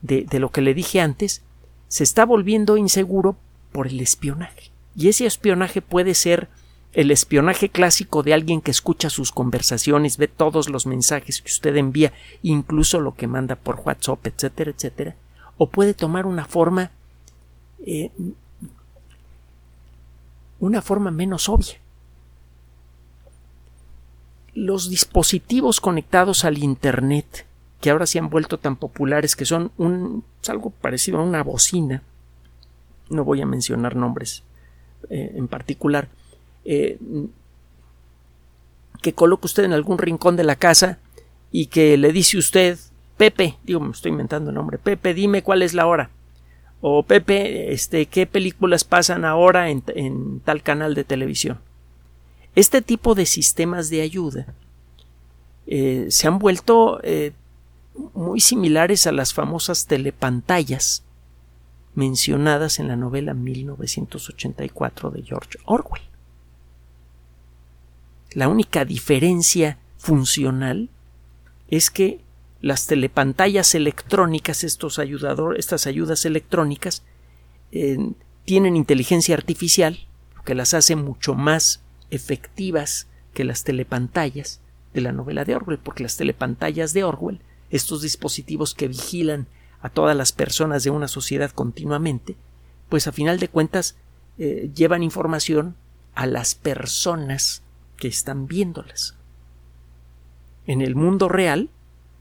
[0.00, 1.42] de, lo que le dije antes,
[1.88, 3.36] se está volviendo inseguro
[3.72, 4.70] por el espionaje.
[4.94, 6.48] Y ese espionaje puede ser
[6.92, 11.76] el espionaje clásico de alguien que escucha sus conversaciones, ve todos los mensajes que usted
[11.76, 12.12] envía,
[12.44, 15.16] incluso lo que manda por WhatsApp, etcétera, etcétera,
[15.56, 16.92] o puede tomar una forma
[17.84, 18.12] eh,
[20.60, 21.80] una forma menos obvia.
[24.54, 27.46] Los dispositivos conectados al Internet,
[27.80, 32.02] que ahora se han vuelto tan populares, que son un, algo parecido a una bocina,
[33.08, 34.42] no voy a mencionar nombres
[35.10, 36.08] eh, en particular,
[36.64, 36.98] eh,
[39.00, 40.98] que coloca usted en algún rincón de la casa
[41.52, 42.78] y que le dice usted,
[43.16, 46.10] Pepe, digo, me estoy inventando el nombre, Pepe, dime cuál es la hora
[46.80, 51.58] o Pepe, este, ¿qué películas pasan ahora en, tal canal de televisión?
[52.54, 54.46] Este tipo de sistemas de ayuda
[55.66, 57.32] eh, se han vuelto eh,
[58.14, 61.02] muy similares a las famosas telepantallas
[61.94, 66.02] mencionadas en la novela 1984 de George Orwell.
[68.32, 70.90] La única diferencia funcional
[71.68, 72.20] es que
[72.60, 77.02] las telepantallas electrónicas, estos ayudador, estas ayudas electrónicas,
[78.44, 80.06] tienen inteligencia artificial,
[80.44, 84.60] que las hace mucho más efectivas que las telepantallas
[84.94, 87.40] de la novela de Orwell, porque las telepantallas de Orwell,
[87.70, 89.46] estos dispositivos que vigilan
[89.82, 92.36] a todas las personas de una sociedad continuamente,
[92.88, 93.96] pues a final de cuentas
[94.38, 95.76] eh, llevan información
[96.14, 97.62] a las personas
[97.96, 99.14] que están viéndolas.
[100.66, 101.68] En el mundo real,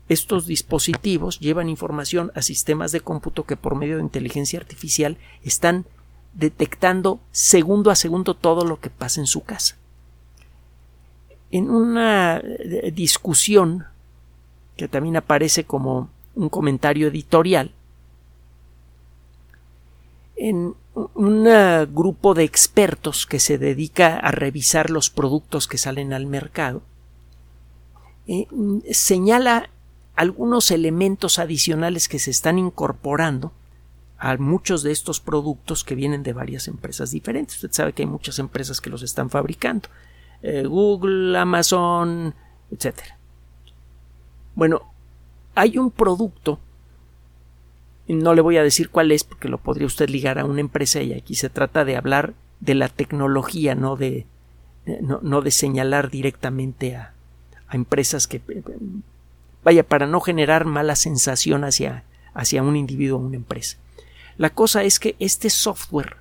[0.10, 5.86] estos dispositivos llevan información a sistemas de cómputo que por medio de inteligencia artificial están
[6.34, 9.76] detectando segundo a segundo todo lo que pasa en su casa.
[11.52, 13.86] En una eh, discusión
[14.78, 17.72] que también aparece como un comentario editorial,
[20.36, 21.44] en un
[21.94, 26.84] grupo de expertos que se dedica a revisar los productos que salen al mercado,
[28.28, 28.48] eh,
[28.92, 29.70] señala
[30.18, 33.54] algunos elementos adicionales que se están incorporando
[34.18, 37.56] a muchos de estos productos que vienen de varias empresas diferentes.
[37.56, 39.90] Usted sabe que hay muchas empresas que los están fabricando.
[40.42, 42.34] Eh, Google, Amazon,
[42.72, 42.96] etc.
[44.56, 44.82] Bueno,
[45.54, 46.60] hay un producto,
[48.08, 51.00] no le voy a decir cuál es porque lo podría usted ligar a una empresa
[51.02, 54.26] y aquí se trata de hablar de la tecnología, no de,
[55.02, 57.14] no, de señalar directamente a,
[57.72, 58.42] empresas que
[59.68, 63.76] vaya para no generar mala sensación hacia, hacia un individuo o una empresa.
[64.38, 66.16] La cosa es que este software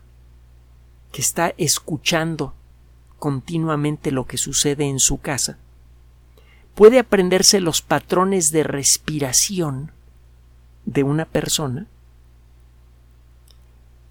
[1.13, 2.55] que está escuchando
[3.21, 5.59] continuamente lo que sucede en su casa
[6.75, 9.93] puede aprenderse los patrones de respiración
[10.85, 11.87] de una persona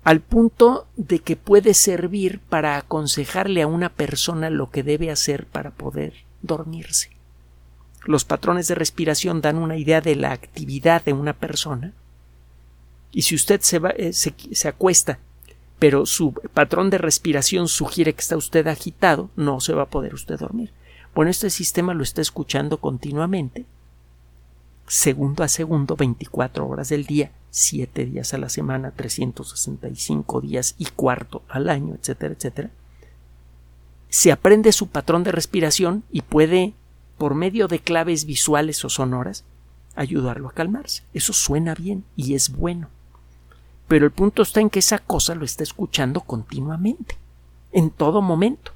[0.05, 5.45] al punto de que puede servir para aconsejarle a una persona lo que debe hacer
[5.45, 7.14] para poder dormirse.
[8.05, 11.93] Los patrones de respiración dan una idea de la actividad de una persona
[13.11, 15.19] y si usted se, eh, se acuesta
[15.79, 20.13] pero su patrón de respiración sugiere que está usted agitado, no se va a poder
[20.13, 20.71] usted dormir.
[21.13, 23.65] Bueno, este sistema lo está escuchando continuamente,
[24.87, 30.85] segundo a segundo, 24 horas del día, 7 días a la semana, 365 días y
[30.85, 32.69] cuarto al año, etcétera, etcétera.
[34.09, 36.73] Se aprende su patrón de respiración y puede,
[37.17, 39.43] por medio de claves visuales o sonoras,
[39.95, 41.03] ayudarlo a calmarse.
[41.13, 42.89] Eso suena bien y es bueno.
[43.87, 47.17] Pero el punto está en que esa cosa lo está escuchando continuamente,
[47.71, 48.71] en todo momento,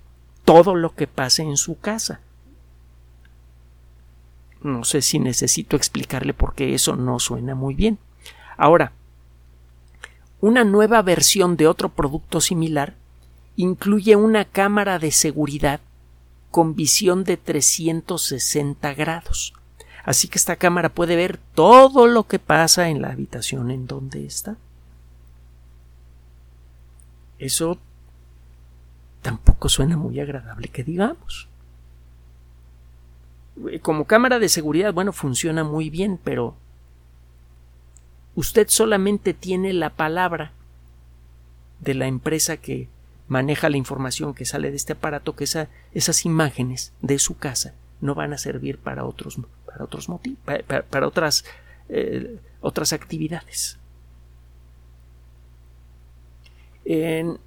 [0.46, 2.22] todo lo que pase en su casa.
[4.62, 7.98] No sé si necesito explicarle por qué eso no suena muy bien.
[8.58, 8.92] Ahora,
[10.42, 12.96] una nueva versión de otro producto similar
[13.56, 15.82] incluye una cámara de seguridad
[16.52, 19.54] con visión de 360 grados.
[20.04, 24.26] Así que esta cámara puede ver todo lo que pasa en la habitación en donde
[24.26, 24.58] está.
[27.38, 27.78] Eso
[29.22, 31.48] tampoco suena muy agradable que digamos.
[33.70, 36.56] Eh, como cámara de seguridad, bueno, funciona muy bien, pero
[38.36, 40.54] usted solamente tiene la palabra
[41.80, 42.88] de la empresa que
[43.30, 48.16] maneja la información que sale de este aparato, que esas imágenes de su casa no
[48.16, 50.40] van a servir para otros, para otros motivos,
[50.90, 51.46] para, otras,
[51.88, 53.78] eh, otras actividades.
[56.84, 57.38] En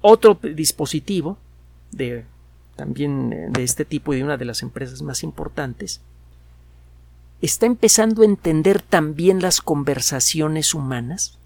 [0.00, 1.38] otro dispositivo
[1.92, 2.24] de
[2.76, 6.00] también eh, de este tipo y de una de las empresas más importantes,
[7.40, 11.38] está empezando a entender también las conversaciones humanas,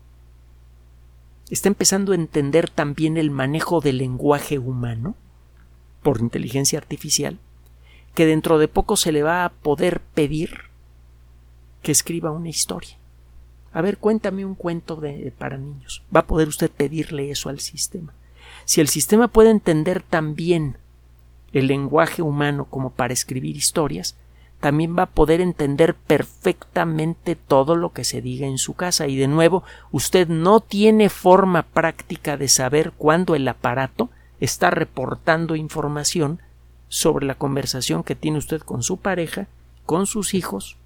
[1.50, 5.14] está empezando a entender también el manejo del lenguaje humano
[6.02, 7.38] por inteligencia artificial,
[8.14, 10.70] que dentro de poco se le va a poder pedir
[11.82, 12.96] que escriba una historia.
[13.72, 15.00] A ver, cuéntame un cuento
[15.38, 16.02] para niños.
[16.14, 18.12] Va a poder usted pedirle eso al sistema.
[18.64, 20.76] Si el sistema puede entender también
[21.52, 24.16] el lenguaje humano como para escribir historias,
[24.60, 29.16] también va a poder entender perfectamente todo lo que se diga en su casa y
[29.16, 36.40] de nuevo usted no tiene forma práctica de saber cuándo el aparato está reportando información
[36.88, 39.46] sobre la conversación que tiene usted con su pareja,
[39.86, 40.76] con sus hijos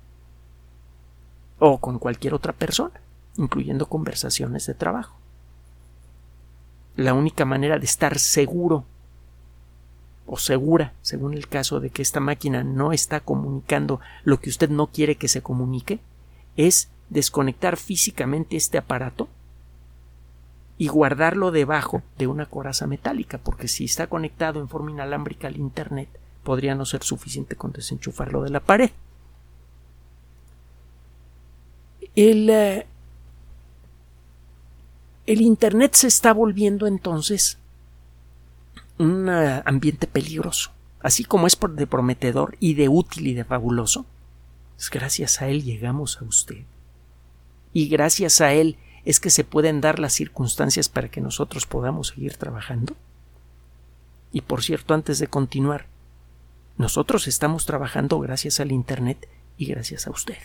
[1.59, 3.01] o con cualquier otra persona,
[3.37, 5.17] incluyendo conversaciones de trabajo.
[6.95, 8.85] La única manera de estar seguro
[10.27, 14.71] o segura, según el caso de que esta máquina no está comunicando lo que usted
[14.71, 16.01] no quiere que se comunique,
[16.57, 19.29] es desconectar físicamente este aparato
[20.79, 25.57] y guardarlo debajo de una coraza metálica, porque si está conectado en forma inalámbrica al
[25.57, 26.09] Internet,
[26.43, 28.91] podría no ser suficiente con desenchufarlo de la pared.
[32.17, 32.87] El, eh,
[35.27, 37.59] el Internet se está volviendo entonces
[38.99, 44.07] un ambiente peligroso, así como es de prometedor y de útil y de fabuloso.
[44.79, 46.65] Es gracias a él llegamos a usted.
[47.73, 52.09] Y gracias a él es que se pueden dar las circunstancias para que nosotros podamos
[52.09, 52.95] seguir trabajando.
[54.33, 55.87] Y por cierto, antes de continuar,
[56.77, 60.39] nosotros estamos trabajando gracias al Internet y gracias a usted.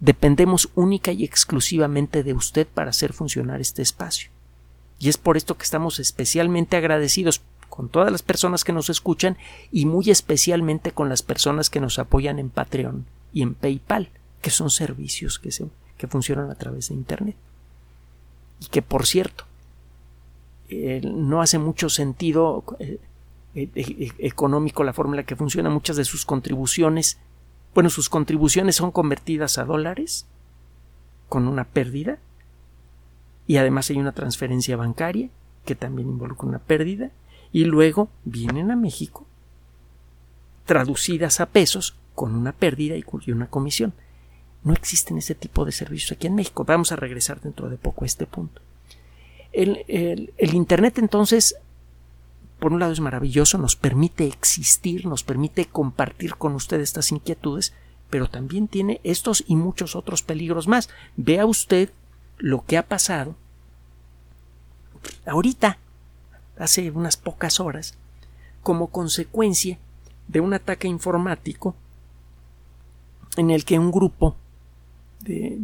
[0.00, 4.30] Dependemos única y exclusivamente de usted para hacer funcionar este espacio.
[5.00, 9.38] Y es por esto que estamos especialmente agradecidos con todas las personas que nos escuchan
[9.72, 14.10] y muy especialmente con las personas que nos apoyan en Patreon y en PayPal,
[14.42, 17.36] que son servicios que, se, que funcionan a través de Internet.
[18.60, 19.44] Y que, por cierto,
[20.68, 22.98] eh, no hace mucho sentido eh,
[23.54, 25.70] eh, económico la forma en la que funciona.
[25.70, 27.18] Muchas de sus contribuciones,
[27.74, 30.26] bueno, sus contribuciones son convertidas a dólares
[31.30, 32.18] con una pérdida
[33.50, 35.28] y además hay una transferencia bancaria
[35.64, 37.10] que también involucra una pérdida
[37.50, 39.26] y luego vienen a México
[40.66, 43.92] traducidas a pesos con una pérdida y una comisión.
[44.62, 46.62] No existen ese tipo de servicios aquí en México.
[46.62, 48.62] Vamos a regresar dentro de poco a este punto.
[49.50, 51.56] El, el Internet entonces
[52.60, 57.74] por un lado es maravilloso, nos permite existir, nos permite compartir con usted estas inquietudes,
[58.10, 60.88] pero también tiene estos y muchos otros peligros más.
[61.16, 61.90] Vea usted
[62.40, 63.36] lo que ha pasado
[65.26, 65.78] ahorita,
[66.58, 67.94] hace unas pocas horas,
[68.62, 69.78] como consecuencia
[70.28, 71.74] de un ataque informático
[73.36, 74.36] en el que un grupo
[75.20, 75.58] de...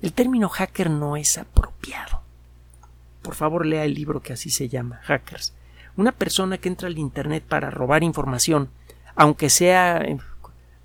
[0.00, 2.20] El término hacker no es apropiado.
[3.22, 5.54] Por favor, lea el libro que así se llama, Hackers.
[5.96, 8.68] Una persona que entra al Internet para robar información,
[9.14, 10.18] aunque sea eh,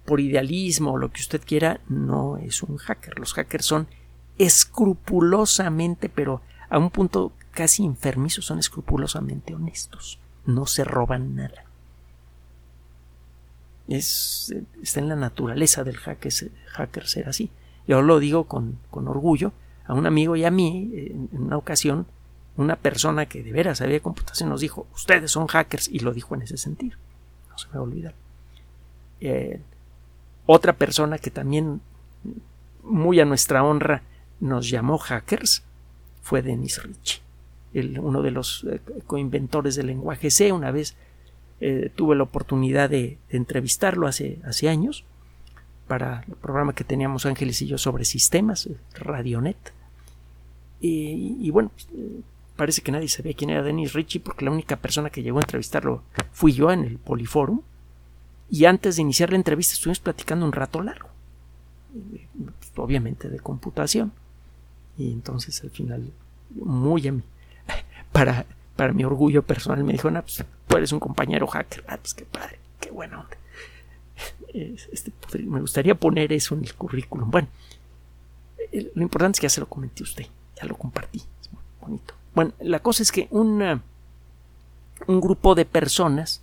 [0.06, 3.20] por idealismo o lo que usted quiera, no es un hacker.
[3.20, 3.88] Los hackers son
[4.40, 10.18] escrupulosamente, pero a un punto casi enfermizo, son escrupulosamente honestos.
[10.46, 11.66] No se roban nada.
[13.88, 16.32] Es, está en la naturaleza del hacker,
[16.72, 17.52] hacker ser así.
[17.88, 19.52] Yo lo digo con, con orgullo.
[19.86, 22.06] A un amigo y a mí, en, una ocasión,
[22.56, 26.36] una persona que de veras sabía computación nos dijo, ustedes son hackers, y lo dijo
[26.36, 26.98] en ese sentido.
[27.50, 28.14] No se me va a olvidar.
[29.20, 29.60] Eh,
[30.46, 31.82] otra persona que también,
[32.84, 34.04] muy a nuestra honra,
[34.40, 35.64] nos llamó hackers,
[36.22, 37.22] fue Dennis Ritchie
[37.74, 40.52] uno de los eh, coinventores del lenguaje C.
[40.52, 40.96] Una vez
[41.62, 45.06] eh, tuve la oportunidad de, entrevistarlo hace, hace, años
[45.88, 49.74] para el programa que teníamos Ángeles y yo sobre sistemas, eh, Radionet.
[50.82, 51.88] Y, bueno, pues,
[52.56, 55.42] parece que nadie sabía quién era Dennis Ritchie porque la única persona que llegó a
[55.42, 57.62] entrevistarlo fui yo en el Poliforum.
[58.50, 61.10] Y antes de iniciar la entrevista estuvimos platicando un rato largo,
[62.78, 64.14] obviamente de computación.
[65.00, 66.12] Y entonces al final,
[66.54, 67.24] muy a mí
[68.12, 68.46] para,
[68.76, 71.84] para mi orgullo personal me dijo, no, pues tú eres un compañero hacker.
[71.88, 73.38] Ah, pues qué padre, qué buena onda.
[74.52, 75.12] Este,
[75.44, 77.30] me gustaría poner eso en el currículum.
[77.30, 77.48] Bueno,
[78.96, 80.26] lo importante es que ya se lo comenté a usted,
[80.60, 82.14] ya lo compartí, es muy bonito.
[82.34, 83.82] Bueno, la cosa es que un
[85.08, 86.42] grupo de personas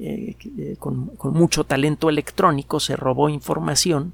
[0.00, 4.12] eh, eh, con, mucho talento electrónico se robó información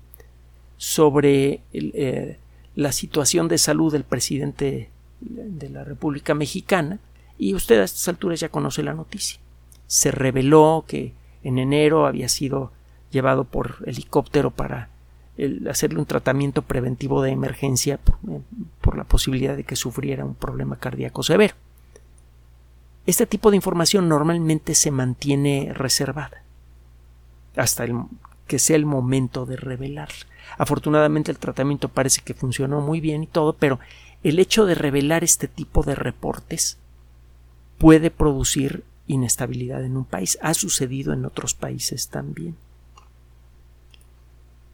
[0.79, 2.39] sobre eh,
[2.75, 6.99] la situación de salud del presidente de la República Mexicana
[7.39, 9.41] y usted a estas alturas ya conoce la noticia.
[9.87, 11.13] Se reveló que
[11.43, 12.73] en enero había sido
[13.11, 14.91] llevado por helicóptero para
[15.69, 17.99] hacerle un tratamiento preventivo de emergencia
[18.29, 18.41] eh,
[18.81, 21.55] por, la posibilidad de que sufriera un problema cardíaco severo.
[23.07, 26.43] Este tipo de información normalmente se mantiene reservada
[27.57, 27.95] hasta el,
[28.47, 30.27] que sea el momento de revelarla.
[30.59, 33.81] Afortunadamente el tratamiento parece que funcionó muy bien y todo, pero
[34.23, 36.79] el hecho de revelar este tipo de reportes
[37.79, 40.39] puede producir inestabilidad en un país.
[40.43, 42.57] Ha sucedido en otros países también.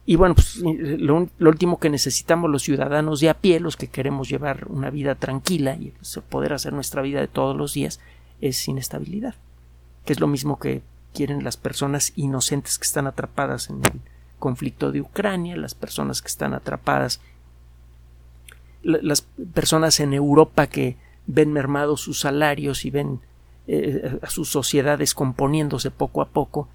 [0.05, 4.29] Y bueno, pues, lo, último que necesitamos los ciudadanos de a pie, los que queremos
[4.29, 7.99] llevar una vida tranquila y pues, poder hacer nuestra vida de todos los días,
[8.41, 9.35] es inestabilidad.
[10.05, 10.81] Que es lo mismo que
[11.13, 14.01] quieren las personas inocentes que están atrapadas en el
[14.39, 17.21] conflicto de Ucrania, las personas que están atrapadas
[18.83, 19.21] las
[19.53, 20.97] personas en Europa que
[21.27, 23.19] ven mermados sus salarios y ven
[23.67, 26.67] eh, a sus sociedades componiéndose poco a poco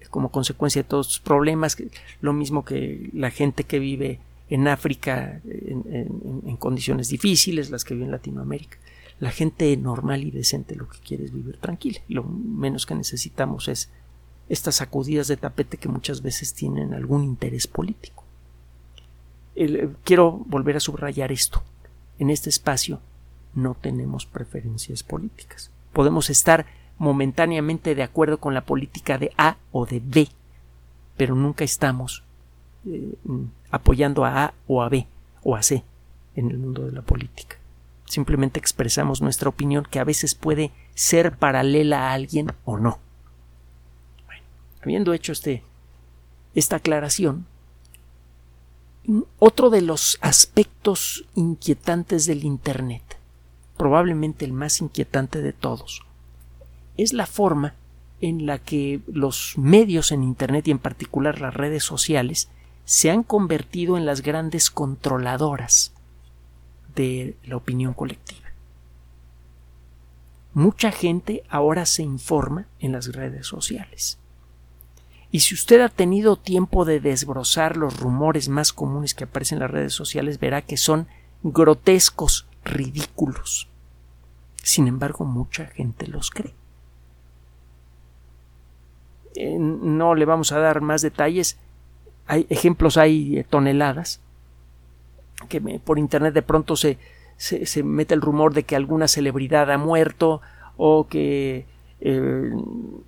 [0.00, 1.76] eh, como consecuencia de todos estos problemas,
[2.20, 4.18] lo mismo que la gente que vive
[4.50, 8.76] en África en, condiciones difíciles, las que viven en Latinoamérica.
[9.22, 12.00] La gente normal y decente lo que quiere es vivir tranquila.
[12.08, 13.88] Lo menos que necesitamos es
[14.48, 18.22] estas sacudidas de tapete que muchas veces tienen algún interés político
[20.04, 21.62] quiero volver a subrayar esto.
[22.18, 23.00] En este espacio
[23.54, 25.70] no tenemos preferencias políticas.
[25.92, 26.66] Podemos estar
[26.98, 30.28] momentáneamente de acuerdo con la política de A o de B,
[31.16, 32.22] pero nunca estamos
[32.86, 33.14] eh,
[33.70, 35.06] apoyando a A o a B
[35.42, 35.82] o a C
[36.36, 37.56] en el mundo de la política.
[38.12, 42.98] Simplemente expresamos nuestra opinión que a veces puede ser paralela a alguien o no.
[44.26, 44.42] Bueno,
[44.82, 45.62] habiendo hecho este,
[46.54, 47.46] esta aclaración,
[49.38, 53.02] otro de los aspectos inquietantes del Internet,
[53.78, 56.02] probablemente el más inquietante de todos,
[56.98, 57.72] es la forma
[58.20, 62.50] en la que los medios en Internet y en particular las redes sociales
[62.84, 65.91] se han convertido en las grandes controladoras
[66.94, 68.48] de la opinión colectiva.
[70.54, 74.18] Mucha gente ahora se informa en las redes sociales.
[75.30, 79.62] Y si usted ha tenido tiempo de desbrozar los rumores más comunes que aparecen en
[79.62, 81.08] las redes sociales, verá que son
[81.42, 83.68] grotescos, ridículos.
[84.62, 86.54] Sin embargo, mucha gente los cree.
[89.34, 91.58] Eh, no le vamos a dar más detalles.
[92.26, 94.20] Hay ejemplos, hay toneladas.
[95.48, 96.98] Que por internet de pronto se,
[97.36, 100.40] se, se mete el rumor de que alguna celebridad ha muerto
[100.76, 101.66] o que
[102.00, 102.50] eh,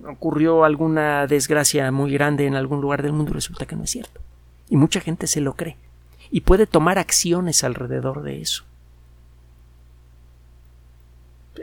[0.07, 4.21] ocurrió alguna desgracia muy grande en algún lugar del mundo resulta que no es cierto.
[4.69, 5.75] Y mucha gente se lo cree
[6.31, 8.63] y puede tomar acciones alrededor de eso.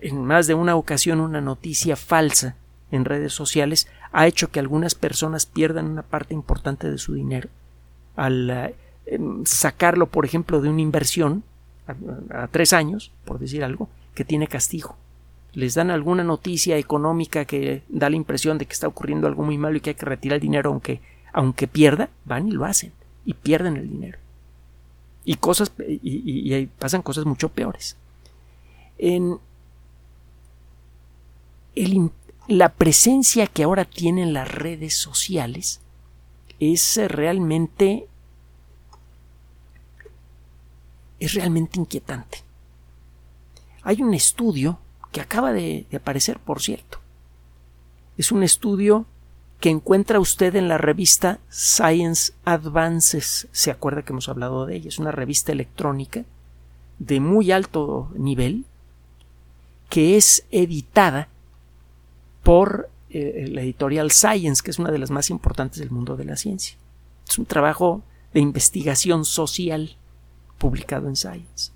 [0.01, 2.57] En más de una ocasión una noticia falsa
[2.91, 7.49] en redes sociales ha hecho que algunas personas pierdan una parte importante de su dinero
[8.14, 8.75] al eh,
[9.44, 11.42] sacarlo, por ejemplo, de una inversión
[12.30, 14.96] a, tres años, por decir algo, que tiene castigo.
[15.53, 19.59] Les dan alguna noticia económica que da la impresión de que está ocurriendo algo muy
[19.59, 21.00] malo y que hay que retirar el dinero aunque,
[21.32, 22.92] aunque pierda, van y lo hacen
[23.24, 24.18] y pierden el dinero.
[25.24, 27.96] Y cosas y, y pasan cosas mucho peores.
[28.98, 29.38] En
[32.48, 35.80] la presencia que ahora tienen las redes sociales
[36.59, 38.07] es realmente
[41.25, 42.39] es realmente inquietante.
[43.83, 44.79] Hay un estudio
[45.12, 46.99] que acaba de, aparecer, por cierto.
[48.18, 49.07] Es un estudio
[49.61, 53.47] que encuentra usted en la revista Science Advances.
[53.53, 54.89] Se acuerda que hemos hablado de ella.
[54.89, 56.25] Es una revista electrónica
[56.99, 58.64] de muy alto nivel
[59.89, 61.29] que es editada
[62.43, 66.25] por eh, la editorial Science, que es una de las más importantes del mundo de
[66.25, 66.77] la ciencia.
[67.29, 68.03] Es un trabajo
[68.35, 69.97] de investigación social
[70.62, 71.72] publicado en Science.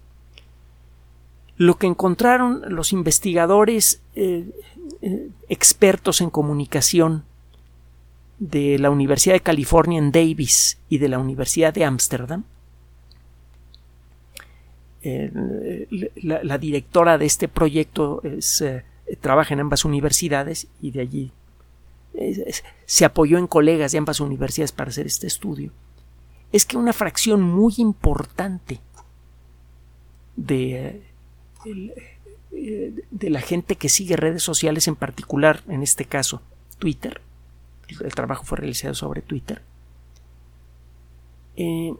[1.57, 4.49] Lo que encontraron los investigadores eh,
[5.03, 7.25] eh, expertos en comunicación
[8.39, 12.45] de la Universidad de California en Davis y de la Universidad de Ámsterdam,
[16.23, 18.65] la, directora de este proyecto es
[19.21, 21.33] trabaja en ambas universidades y de allí
[22.87, 25.73] se apoyó en colegas de ambas universidades para hacer este estudio,
[26.57, 28.81] es que una fracción muy importante
[30.37, 31.03] de,
[32.51, 36.43] de la gente que sigue redes sociales, en particular, en este caso,
[36.79, 37.21] Twitter,
[38.01, 39.63] el trabajo fue realizado sobre Twitter,
[41.57, 41.95] eh,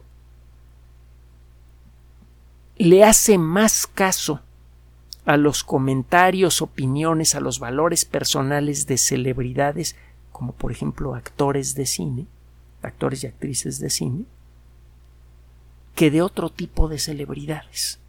[2.77, 4.41] le hace más caso
[5.25, 9.95] a los comentarios, opiniones, a los valores personales de celebridades,
[10.31, 12.27] como por ejemplo actores de cine,
[12.81, 14.25] actores y actrices de cine,
[15.97, 17.99] que de otro tipo de celebridades,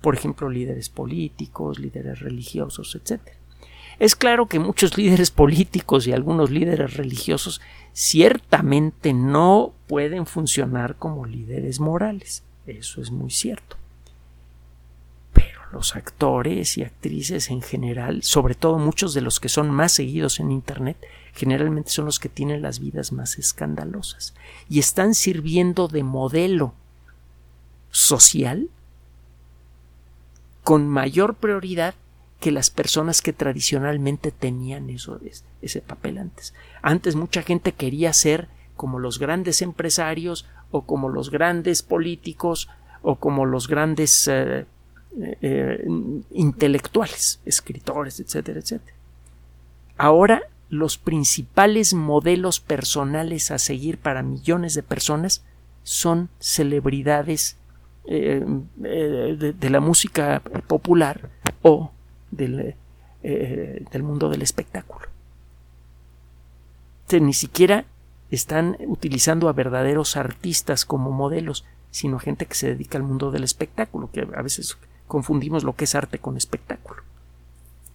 [0.00, 3.22] por ejemplo líderes políticos, líderes religiosos, etc.
[4.00, 7.60] Es claro que muchos líderes políticos y algunos líderes religiosos
[7.92, 12.42] ciertamente no pueden funcionar como líderes morales.
[12.66, 13.76] Eso es muy cierto
[15.72, 20.40] los actores y actrices en general, sobre todo muchos de los que son más seguidos
[20.40, 20.96] en Internet,
[21.34, 24.34] generalmente son los que tienen las vidas más escandalosas
[24.68, 26.74] y están sirviendo de modelo
[27.90, 28.68] social
[30.64, 31.94] con mayor prioridad
[32.40, 35.18] que las personas que tradicionalmente tenían eso,
[35.60, 36.54] ese papel antes.
[36.82, 42.68] Antes mucha gente quería ser como los grandes empresarios o como los grandes políticos
[43.02, 44.66] o como los grandes eh,
[45.20, 45.84] eh,
[46.30, 48.96] intelectuales, escritores, etcétera, etcétera.
[49.96, 55.42] Ahora los principales modelos personales a seguir para millones de personas
[55.82, 57.57] son celebridades
[58.10, 58.42] eh,
[58.84, 61.28] eh, de, la música popular
[61.60, 61.92] o
[62.30, 62.74] del,
[63.22, 65.06] del mundo del espectáculo.
[67.12, 67.84] ni siquiera
[68.30, 73.44] están utilizando a verdaderos artistas como modelos, sino gente que se dedica al mundo del
[73.44, 77.02] espectáculo, que a veces confundimos lo que es arte con espectáculo.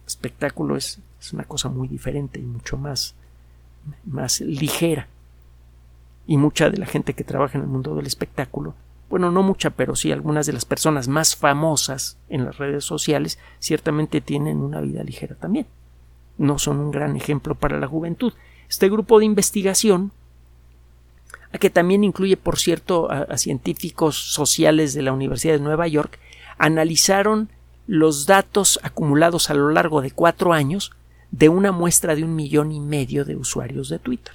[0.06, 1.00] Espectáculo es,
[1.32, 3.14] una cosa muy diferente y mucho más,
[4.04, 5.08] más ligera.
[6.26, 8.74] Y mucha de la gente que trabaja en el mundo del espectáculo,
[9.08, 13.38] bueno, no mucha, pero sí algunas de las personas más famosas en las redes sociales,
[13.58, 15.66] ciertamente tienen una vida ligera también.
[16.38, 18.32] No son un gran ejemplo para la juventud.
[18.68, 20.10] Este grupo de investigación,
[21.60, 26.18] que también incluye, por cierto, a científicos sociales de la Universidad de Nueva York,
[26.58, 27.50] analizaron
[27.86, 30.92] los datos acumulados a lo largo de cuatro años
[31.30, 34.32] de una muestra de un millón y medio de usuarios de Twitter.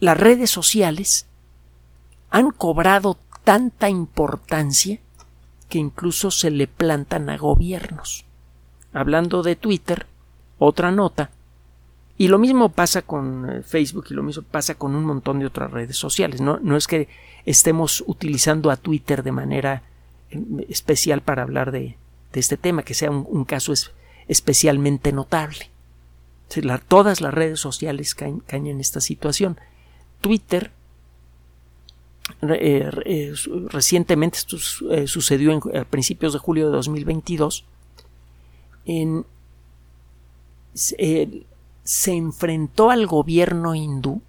[0.00, 1.26] Las redes sociales
[2.30, 5.00] han cobrado tanta importancia
[5.68, 8.24] que incluso se le plantan a gobiernos.
[8.92, 10.06] Hablando de Twitter,
[10.58, 11.30] otra nota,
[12.20, 15.46] y lo mismo pasa con eh, Facebook y lo mismo pasa con un montón de
[15.46, 16.40] otras redes sociales.
[16.40, 17.08] No, no es que
[17.46, 19.84] estemos utilizando a Twitter de manera
[20.30, 21.96] em, especial para hablar de,
[22.32, 23.72] este tema, que sea un, caso
[24.28, 25.70] especialmente notable.
[26.86, 29.58] todas las redes sociales caen, en esta situación.
[30.20, 30.72] Twitter
[32.42, 33.34] eh, eh,
[33.68, 34.38] recientemente,
[34.90, 37.64] eh, sucedió a principios de julio de 2022,
[38.84, 39.24] en,
[40.74, 41.42] se,
[42.06, 44.20] enfrentó al gobierno hindú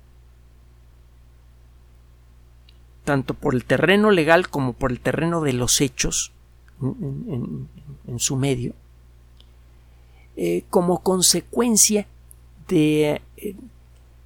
[3.03, 6.31] tanto por el terreno legal como por el terreno de los hechos
[6.81, 7.67] en,
[8.17, 8.73] su medio,
[10.69, 12.05] como consecuencia
[12.67, 13.21] de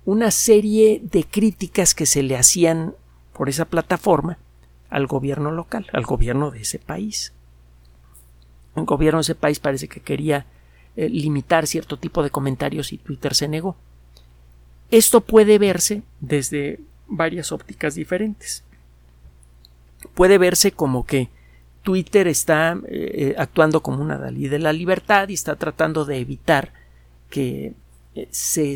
[0.06, 2.96] una serie de críticas que se le hacían
[3.34, 4.38] por esa plataforma
[4.90, 7.34] al gobierno local, al gobierno de ese país.
[8.76, 10.46] El gobierno de ese país parece que quería
[10.96, 13.76] eh, limitar cierto tipo de comentarios y Twitter se negó.
[14.92, 18.64] Esto puede verse desde varias ópticas diferentes
[20.14, 21.30] puede verse como que
[21.82, 26.74] Twitter está eh, actuando como una Dalí de la libertad y está tratando de evitar
[27.30, 27.74] que
[28.16, 28.76] eh, se,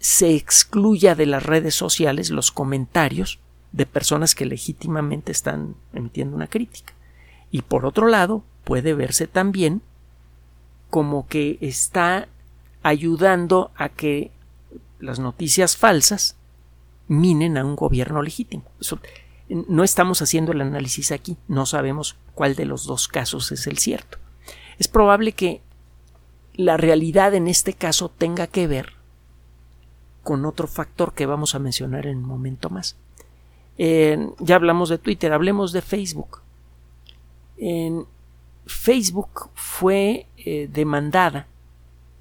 [0.00, 3.38] se excluya de las redes sociales los comentarios
[3.70, 6.94] de personas que legítimamente están emitiendo una crítica.
[7.50, 9.82] Y por otro lado, puede verse también
[10.88, 12.28] como que está
[12.82, 14.30] ayudando a que
[14.98, 16.36] las noticias falsas
[17.06, 18.64] minen a un gobierno legítimo.
[19.48, 23.78] No estamos haciendo el análisis aquí, no sabemos cuál de los dos casos es el
[23.78, 24.18] cierto.
[24.78, 25.60] Es probable que
[26.54, 28.99] la realidad en este caso tenga que ver
[30.22, 32.96] con otro factor que vamos a mencionar en un momento más.
[33.76, 36.40] ya hablamos de Twitter, hablemos de Facebook.
[37.56, 38.06] En
[38.66, 41.46] Facebook fue eh, demandada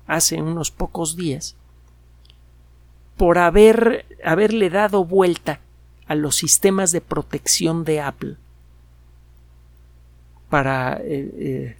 [0.07, 1.55] hace unos pocos días
[3.15, 5.59] por haber, haberle dado vuelta
[6.07, 8.37] a los sistemas de protección de Apple
[10.49, 11.77] para eh, eh,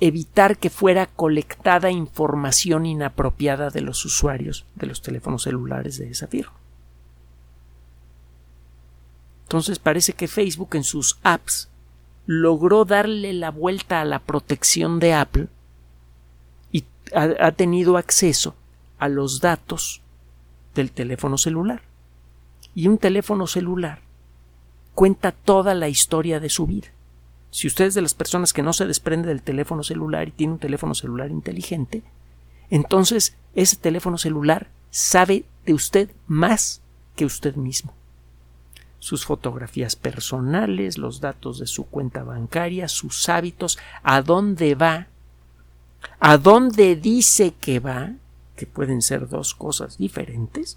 [0.00, 6.26] evitar que fuera colectada información inapropiada de los usuarios de los teléfonos celulares de esa
[6.26, 6.52] firma.
[9.44, 11.68] Entonces parece que Facebook en sus apps
[12.26, 15.48] logró darle la vuelta a la protección de Apple
[16.72, 18.56] y ha tenido acceso
[18.98, 20.02] a los datos
[20.74, 21.82] del teléfono celular
[22.74, 24.00] y un teléfono celular
[24.94, 26.88] cuenta toda la historia de su vida.
[27.56, 30.52] Si usted es de las personas que no se desprende del teléfono celular y tiene
[30.52, 32.02] un teléfono celular inteligente,
[32.68, 36.82] entonces ese teléfono celular sabe de usted más
[37.14, 37.94] que usted mismo.
[38.98, 45.06] Sus fotografías personales, los datos de su cuenta bancaria, sus hábitos, a dónde va,
[46.20, 48.12] a dónde dice que va,
[48.54, 50.76] que pueden ser dos cosas diferentes,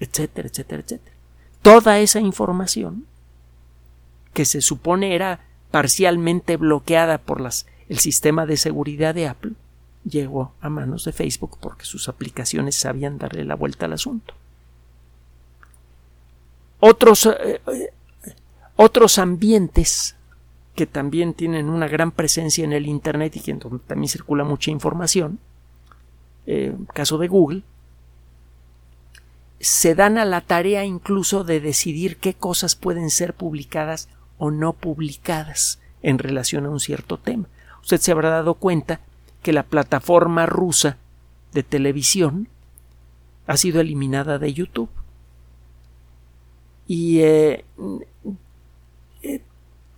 [0.00, 1.16] etcétera, etcétera, etcétera.
[1.62, 3.06] Toda esa información
[4.32, 9.52] que se supone era parcialmente bloqueada por las, el sistema de seguridad de Apple
[10.04, 14.34] llegó a manos de Facebook porque sus aplicaciones sabían darle la vuelta al asunto.
[16.80, 17.90] Otros, eh, eh,
[18.76, 20.16] otros ambientes
[20.74, 23.54] que también tienen una gran presencia en el Internet y que
[23.86, 25.38] también circula mucha información,
[26.46, 27.62] eh, caso de Google,
[29.60, 34.08] se dan a la tarea incluso de decidir qué cosas pueden ser publicadas
[34.40, 37.46] o no publicadas en relación a un cierto tema.
[37.82, 39.00] Usted se habrá dado cuenta
[39.42, 40.96] que la plataforma rusa
[41.52, 42.48] de televisión
[43.46, 44.88] ha sido eliminada de YouTube.
[46.86, 47.64] Y eh,
[49.22, 49.42] eh,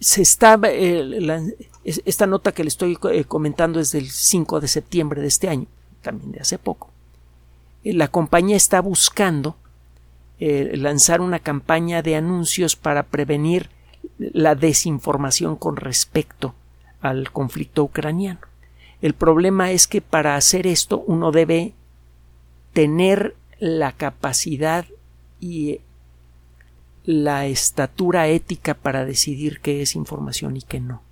[0.01, 2.97] se está, eh, esta nota que le estoy
[3.28, 5.66] comentando es del 5 de septiembre de este año,
[6.03, 6.90] también de hace poco
[7.84, 9.57] la compañía está buscando
[10.38, 13.70] lanzar una campaña de anuncios para prevenir
[14.18, 16.55] la desinformación con respecto
[17.00, 18.40] al conflicto ucraniano.
[19.00, 21.72] El problema es que para hacer esto uno debe
[22.72, 24.86] tener la capacidad
[25.40, 25.80] y
[27.05, 31.03] la estatura ética para decidir qué es información y qué no.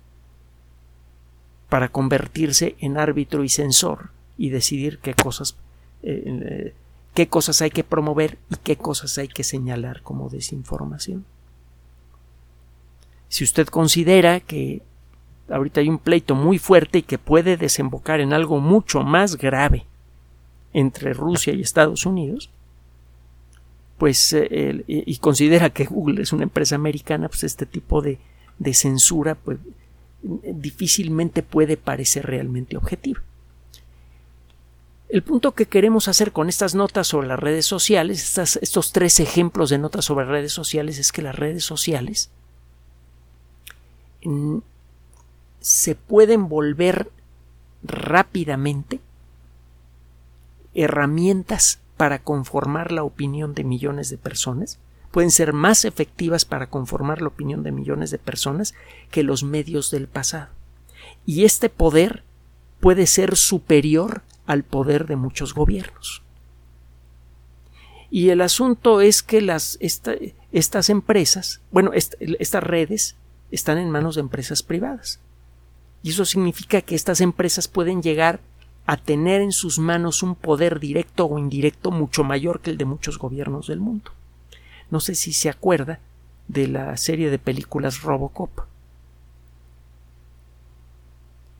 [1.67, 5.55] Para convertirse en árbitro y censor y decidir qué cosas
[6.03, 6.73] eh,
[7.13, 11.25] qué cosas hay que promover y qué cosas hay que señalar como desinformación.
[13.31, 14.81] Si usted considera que
[15.47, 19.85] ahorita hay un pleito muy fuerte y que puede desembocar en algo mucho más grave
[20.73, 22.49] entre Rusia y Estados Unidos,
[23.97, 28.19] pues eh, y considera que Google es una empresa americana, pues este tipo de,
[28.59, 29.59] de censura pues
[30.21, 33.21] difícilmente puede parecer realmente objetivo.
[35.07, 39.69] El punto que queremos hacer con estas notas sobre las redes sociales, estos tres ejemplos
[39.69, 42.29] de notas sobre redes sociales, es que las redes sociales
[45.59, 47.11] se pueden volver
[47.83, 48.99] rápidamente
[50.73, 54.79] herramientas para conformar la opinión de millones de personas,
[55.11, 58.73] pueden ser más efectivas para conformar la opinión de millones de personas
[59.11, 60.49] que los medios del pasado.
[61.25, 62.23] y este poder
[62.79, 66.23] puede ser superior al poder de muchos gobiernos.
[68.09, 73.15] Y el asunto es que las, estas empresas, bueno, estas redes
[73.51, 75.19] están en manos de empresas privadas.
[76.03, 78.39] Y eso significa que estas empresas pueden llegar
[78.85, 82.85] a tener en sus manos un poder directo o indirecto mucho mayor que el de
[82.85, 84.11] muchos gobiernos del mundo.
[84.89, 85.99] No sé si se acuerda
[86.47, 88.51] de la serie de películas Robocop.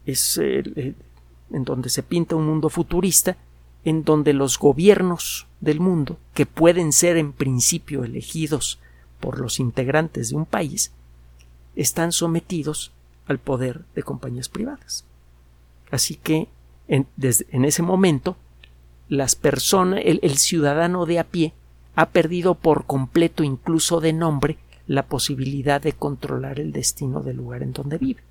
[0.06, 0.96] Es en
[1.50, 3.38] donde se pinta un mundo futurista
[3.84, 8.80] en donde los gobiernos del mundo, que pueden ser en principio elegidos
[9.20, 10.92] por los integrantes de un país,
[11.76, 12.92] están sometidos
[13.26, 15.06] al poder de compañías privadas.
[15.90, 16.48] Así que
[16.88, 18.36] en, desde, en ese momento
[19.12, 21.54] las personas, el, ciudadano de a pie
[21.96, 24.58] ha perdido por completo, incluso de nombre,
[24.88, 28.22] la posibilidad de controlar el destino del lugar en donde vive.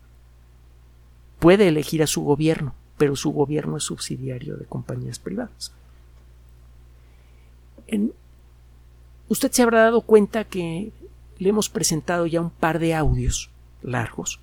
[1.39, 5.73] Puede elegir a su gobierno, pero su gobierno es subsidiario de compañías privadas.
[9.29, 10.93] Usted se habrá dado cuenta que
[11.41, 13.51] le hemos presentado ya un par de audios
[13.83, 14.41] largos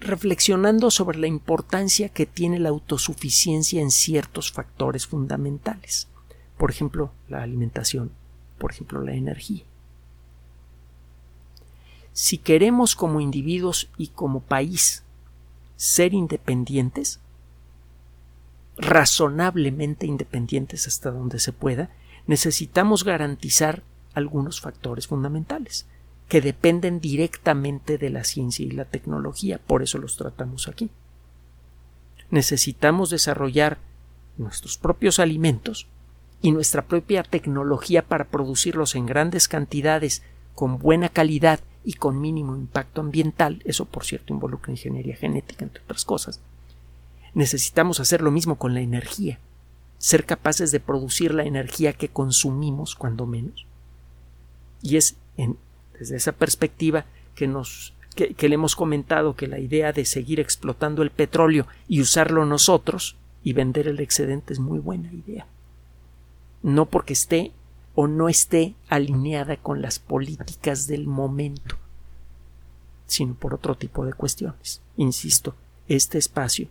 [0.00, 6.08] reflexionando sobre la importancia que tiene la autosuficiencia en ciertos factores fundamentales.
[6.58, 8.10] Por ejemplo, la alimentación,
[8.58, 9.62] por ejemplo, la energía.
[12.12, 15.04] Si queremos como individuos y como país
[15.76, 17.20] ser independientes,
[18.78, 21.90] razonablemente independientes hasta donde se pueda,
[22.26, 23.82] necesitamos garantizar
[24.16, 25.86] algunos factores fundamentales
[26.28, 30.90] que dependen directamente de la ciencia y la tecnología, por eso los tratamos aquí.
[32.30, 33.78] Necesitamos desarrollar
[34.36, 35.86] nuestros propios alimentos
[36.42, 40.22] y nuestra propia tecnología para producirlos en grandes cantidades,
[40.54, 45.82] con buena calidad y con mínimo impacto ambiental, eso por cierto involucra ingeniería genética, entre
[45.82, 46.40] otras cosas.
[47.34, 49.38] Necesitamos hacer lo mismo con la energía,
[49.98, 53.66] ser capaces de producir la energía que consumimos cuando menos.
[54.86, 55.16] Y es
[55.98, 61.02] desde esa perspectiva que nos que, le hemos comentado que la idea de seguir explotando
[61.02, 65.46] el petróleo y usarlo nosotros y vender el excedente es muy buena idea.
[66.62, 67.52] No porque esté
[67.94, 71.76] o no esté alineada con las políticas del momento,
[73.06, 74.80] sino por otro tipo de cuestiones.
[74.96, 75.54] Insisto,
[75.88, 76.68] este espacio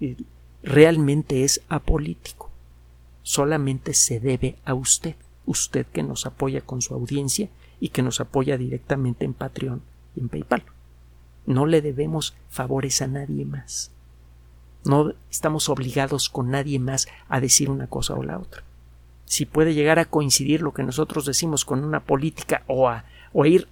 [0.00, 0.16] eh,
[0.62, 2.50] realmente es apolítico.
[3.22, 5.16] Solamente se debe a usted,
[5.46, 7.48] usted que nos apoya con su audiencia
[7.80, 9.82] y que nos apoya directamente en Patreon
[10.14, 10.64] y en PayPal.
[11.46, 13.92] No le debemos favores a nadie más.
[14.84, 18.62] No estamos obligados con nadie más a decir una cosa o la otra.
[19.24, 23.44] Si puede llegar a coincidir lo que nosotros decimos con una política o a, o
[23.44, 23.68] ir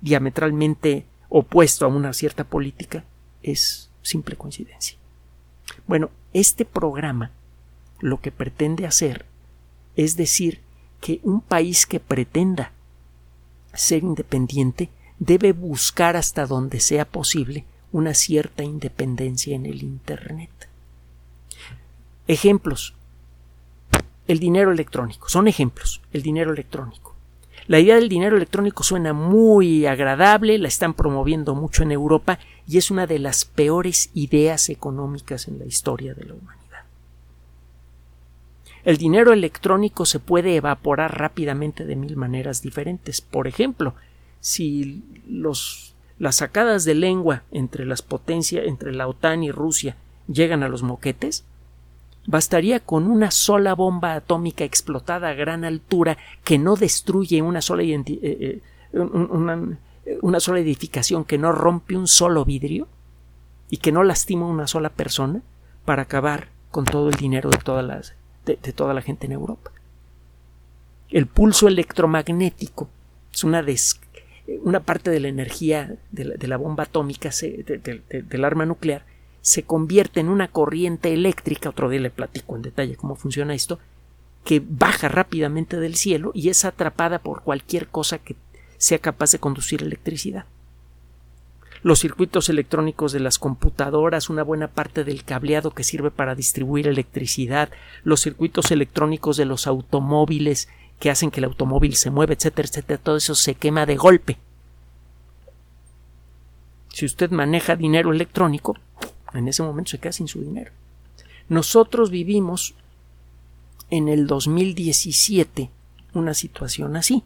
[0.00, 3.04] diametralmente opuesto a una cierta política,
[3.42, 4.98] es simple coincidencia.
[5.86, 7.30] Bueno, este programa
[8.00, 9.24] lo que pretende hacer
[9.94, 10.60] es decir
[11.00, 12.72] que un país que pretenda
[13.74, 14.88] ser independiente
[15.18, 20.50] debe buscar hasta donde sea posible una cierta independencia en el Internet.
[22.26, 22.94] Ejemplos.
[24.26, 25.28] El dinero electrónico.
[25.28, 26.02] Son ejemplos.
[26.12, 27.14] El dinero electrónico.
[27.68, 32.78] La idea del dinero electrónico suena muy agradable, la están promoviendo mucho en Europa y
[32.78, 36.65] es una de las peores ideas económicas en la historia de la humanidad.
[38.86, 43.20] El dinero electrónico se puede evaporar rápidamente de mil maneras diferentes.
[43.20, 43.94] Por ejemplo,
[44.38, 49.96] si los, las sacadas de lengua entre las potencias, entre la OTAN y Rusia
[50.28, 51.44] llegan a los moquetes,
[52.26, 57.82] bastaría con una sola bomba atómica explotada a gran altura que no destruye una sola,
[57.82, 58.60] eh, eh,
[58.92, 59.80] una,
[60.22, 62.86] una sola edificación, que no rompe un solo vidrio
[63.68, 65.42] y que no lastima a una sola persona
[65.84, 68.14] para acabar con todo el dinero de todas las
[68.46, 69.70] de, toda la gente en Europa.
[71.10, 72.88] El pulso electromagnético
[73.32, 73.64] es una,
[74.62, 79.04] una parte de la energía de la, bomba atómica, del arma nuclear,
[79.42, 83.78] se convierte en una corriente eléctrica, otro día le platico en detalle cómo funciona esto,
[84.44, 88.36] que baja rápidamente del cielo y es atrapada por cualquier cosa que
[88.78, 90.46] sea capaz de conducir electricidad
[91.82, 96.88] los circuitos electrónicos de las computadoras, una buena parte del cableado que sirve para distribuir
[96.88, 97.70] electricidad,
[98.04, 100.68] los circuitos electrónicos de los automóviles
[100.98, 104.38] que hacen que el automóvil se mueva, etcétera, etcétera, todo eso se quema de golpe.
[106.92, 108.76] Si usted maneja dinero electrónico,
[109.34, 110.72] en ese momento se queda sin su dinero.
[111.48, 112.74] Nosotros vivimos
[113.90, 115.70] en el 2017
[116.14, 117.22] una situación así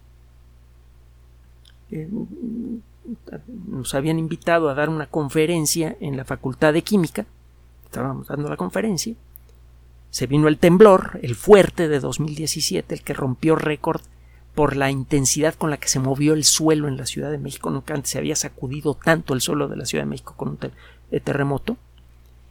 [3.69, 7.27] nos habían invitado a dar una conferencia en la Facultad de Química.
[7.85, 9.15] Estábamos dando la conferencia.
[10.11, 14.03] Se vino el temblor, el fuerte de 2017, el que rompió récord
[14.55, 17.71] por la intensidad con la que se movió el suelo en la Ciudad de México.
[17.71, 20.59] Nunca antes se había sacudido tanto el suelo de la Ciudad de México con un
[21.11, 21.77] eh, terremoto.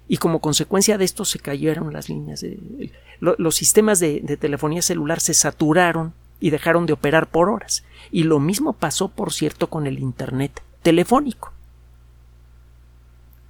[0.08, 2.42] Y como consecuencia de esto se cayeron las líneas.
[2.42, 7.84] De, los sistemas de, de telefonía celular se saturaron y dejaron de operar por horas.
[8.12, 11.52] Y lo mismo pasó, por cierto, con el Internet telefónico.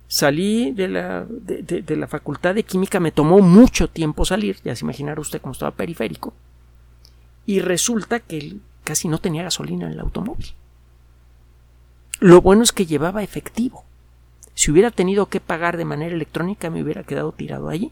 [0.08, 4.84] Salí de la, de, la facultad de química, me tomó mucho tiempo salir, ya se
[4.84, 6.34] imaginará usted cómo estaba periférico,
[7.46, 10.48] y resulta que casi no tenía gasolina en el automóvil.
[12.20, 13.86] Lo bueno es que llevaba efectivo.
[14.56, 17.92] Si hubiera tenido que pagar de manera electrónica me hubiera quedado tirado allí.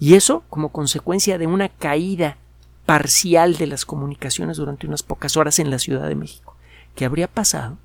[0.00, 2.38] Y eso como consecuencia de una caída
[2.92, 6.58] parcial de las comunicaciones durante unas pocas horas en la Ciudad de México.
[6.94, 7.78] ¿Qué habría pasado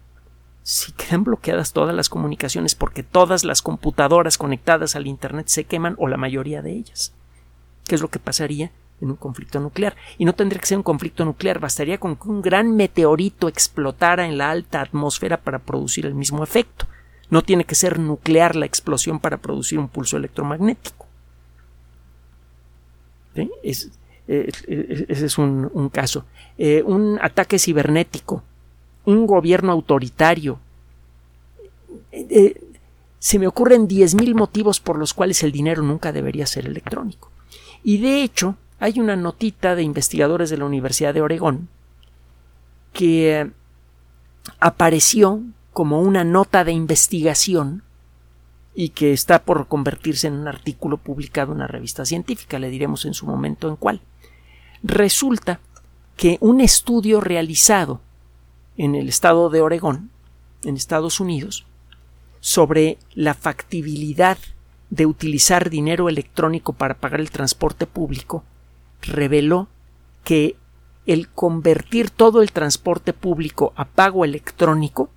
[0.63, 5.95] si quedan bloqueadas todas las comunicaciones porque todas las computadoras conectadas al Internet se queman
[5.97, 7.13] o la mayoría de ellas?
[7.85, 9.95] ¿Qué es lo que pasaría en un conflicto nuclear?
[10.17, 14.25] Y no tendría que ser un conflicto nuclear, bastaría con que un gran meteorito explotara
[14.25, 16.85] en la alta atmósfera para producir el mismo efecto.
[17.29, 21.07] No tiene que ser nuclear la explosión para producir un pulso electromagnético.
[23.63, 23.96] Es,
[24.27, 26.25] eh, eh, ese es un, caso.
[26.57, 28.43] Eh, un ataque cibernético,
[29.05, 30.59] un gobierno autoritario.
[33.19, 37.31] se me ocurren 10.000 motivos por los cuales el dinero nunca debería ser electrónico.
[37.83, 41.69] Y de hecho, hay una notita de investigadores de la Universidad de Oregón
[42.93, 43.49] que
[44.59, 45.41] apareció
[45.73, 47.83] como una nota de investigación
[48.73, 52.59] y que está por convertirse en un artículo publicado en una revista científica.
[52.59, 54.01] Le diremos en su momento en cuál.
[54.83, 55.59] Resulta
[56.15, 58.01] que un estudio realizado
[58.77, 60.11] en el estado de Oregón,
[60.63, 61.65] en Estados Unidos,
[62.39, 64.37] sobre la factibilidad
[64.89, 68.43] de utilizar dinero electrónico para pagar el transporte público,
[69.01, 69.67] reveló
[70.23, 70.55] que
[71.05, 75.09] el convertir todo el transporte público a pago electrónico,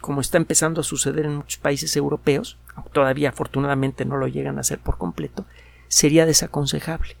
[0.00, 2.56] como está empezando a suceder en muchos países europeos,
[2.92, 5.44] todavía afortunadamente no lo llegan a hacer por completo,
[5.88, 7.19] sería desaconsejable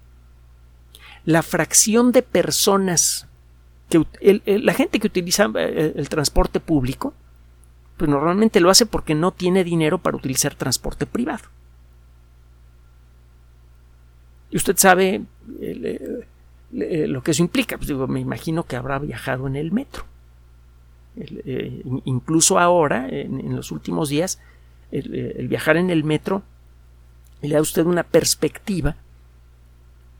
[1.24, 3.26] la fracción de personas
[3.90, 4.04] que
[4.46, 7.12] la gente que utiliza eh, el, transporte público,
[7.96, 11.42] pues normalmente lo hace porque no tiene dinero para utilizar transporte privado.
[14.50, 15.22] Y usted sabe
[15.60, 16.16] eh,
[16.70, 17.76] lo que eso implica.
[17.76, 20.04] Pues me imagino que habrá viajado en el metro.
[21.16, 24.40] Eh, incluso ahora, en, los últimos días,
[24.90, 26.42] el, viajar en el metro
[27.42, 28.96] le da a usted una perspectiva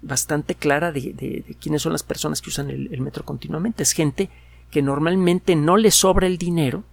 [0.02, 3.82] bastante clara de, quiénes son las personas que usan el, metro continuamente.
[3.82, 4.30] Es gente
[4.70, 6.84] que normalmente no le sobra el dinero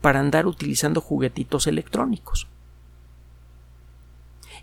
[0.00, 2.46] para andar utilizando juguetitos electrónicos.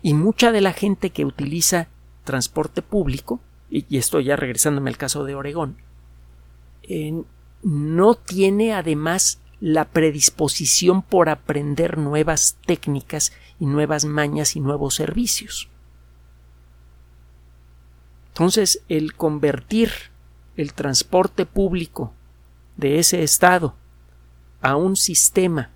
[0.02, 1.88] Y mucha de la gente que utiliza
[2.24, 5.76] transporte público, y, estoy ya regresándome al caso de Oregón,
[7.62, 15.68] no tiene además la predisposición por aprender nuevas técnicas y nuevas mañas y nuevos servicios.
[18.36, 19.90] Entonces, el convertir
[20.58, 22.12] el transporte público
[22.76, 23.74] de ese estado
[24.60, 25.70] a un sistema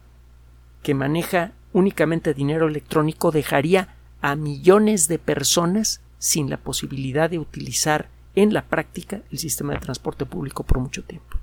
[0.83, 8.11] que maneja únicamente dinero electrónico dejaría a millones de personas sin la posibilidad de utilizar
[8.35, 11.39] en la práctica el sistema de transporte público por mucho tiempo.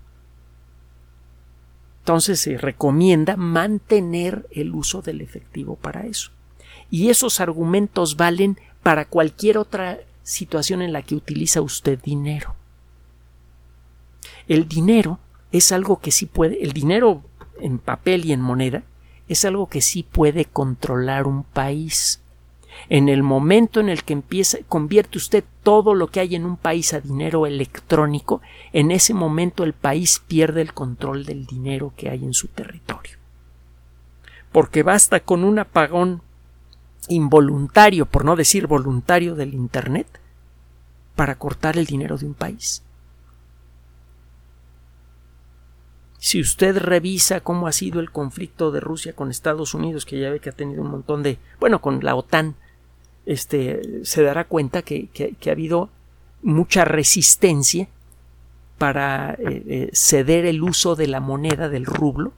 [2.02, 6.30] Entonces se recomienda mantener el uso del efectivo para eso.
[6.92, 9.98] Y esos argumentos valen para cualquier otra
[10.28, 12.54] situación en la que utiliza usted dinero.
[14.50, 15.20] El dinero
[15.54, 17.24] es algo que sí puede, el dinero
[17.62, 18.84] en papel y en moneda
[19.30, 22.22] es algo que sí puede controlar un país.
[22.90, 26.58] En el momento en el que empieza, convierte usted todo lo que hay en un
[26.58, 28.42] país a dinero electrónico,
[28.74, 33.18] en ese momento el país pierde el control del dinero que hay en su territorio.
[34.52, 36.22] Porque basta con un apagón
[37.10, 40.08] involuntario, por no decir voluntario, del Internet
[41.16, 42.84] para cortar el dinero de un país.
[46.20, 50.30] Si usted revisa cómo ha sido el conflicto de Rusia con Estados Unidos, que ya
[50.30, 52.56] ve que ha tenido un montón de, bueno, con la OTAN,
[53.26, 55.10] este, se dará cuenta que,
[55.46, 55.90] ha habido
[56.42, 57.88] mucha resistencia
[58.78, 62.34] para eh, eh, ceder el uso de la moneda del rublo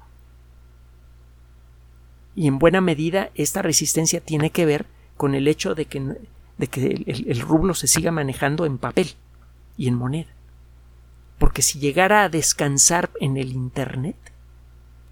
[2.39, 4.85] y en buena medida esta resistencia tiene que ver
[5.17, 5.99] con el hecho de que,
[6.57, 9.09] de que el, rublo se siga manejando en papel
[9.75, 10.29] y en moneda.
[11.37, 14.15] Porque si llegara a descansar en el Internet,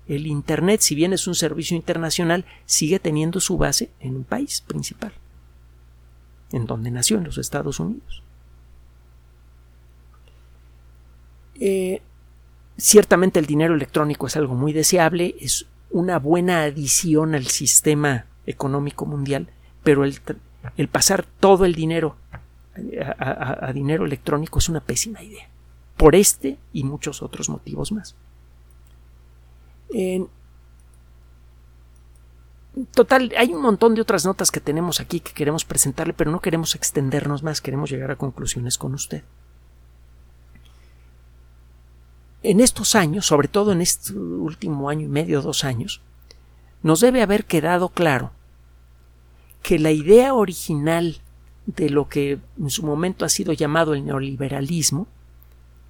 [0.08, 4.62] el Internet, si bien es un servicio internacional, sigue teniendo su base en un país
[4.62, 5.12] principal,
[6.54, 8.24] en donde nació, en los Estados Unidos.
[11.60, 12.02] Eh,
[12.78, 19.06] ciertamente el dinero electrónico es algo muy deseable, es una buena adición al sistema económico
[19.06, 19.50] mundial,
[19.84, 22.16] pero el, pasar todo el dinero
[23.20, 25.48] a, dinero electrónico es una pésima idea,
[25.96, 28.16] por este y muchos otros motivos más.
[29.90, 30.28] En
[32.94, 36.42] total, hay un montón de otras notas que tenemos aquí que queremos presentarle, pero no
[36.42, 39.24] queremos extendernos más, queremos llegar a conclusiones con usted.
[42.44, 46.02] En estos años, sobre todo en este último año y medio, dos años,
[46.84, 48.32] nos debe haber quedado claro
[49.64, 51.18] que la idea original
[51.66, 55.08] de lo que en su momento ha sido llamado el neoliberalismo,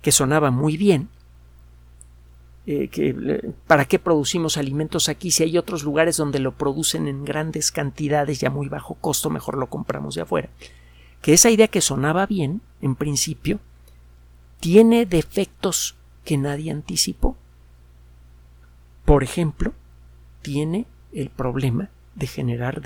[0.01, 1.09] que sonaba muy bien,
[2.65, 7.23] eh, que, ¿para qué producimos alimentos aquí si hay otros lugares donde lo producen en
[7.23, 10.49] grandes cantidades y a muy bajo costo, mejor lo compramos de afuera?
[11.21, 13.59] Que esa idea que sonaba bien, en principio,
[14.59, 15.96] tiene defectos
[16.27, 17.35] que nadie anticipó.
[19.05, 19.73] Por ejemplo,
[20.41, 22.81] tiene el problema de generar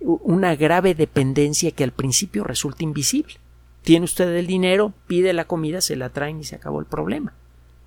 [0.00, 3.34] una grave dependencia que al principio resulta invisible.
[3.82, 7.34] Tiene usted el dinero, pide la comida, se la traen y se acabó el problema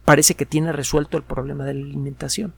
[0.05, 2.53] parece que tiene resuelto el problema de la alimentación.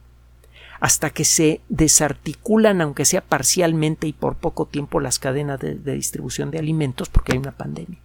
[0.80, 6.50] Hasta que se desarticulan, aunque sea parcialmente y por poco tiempo, las cadenas de, distribución
[6.50, 7.98] de alimentos porque hay una pandemia.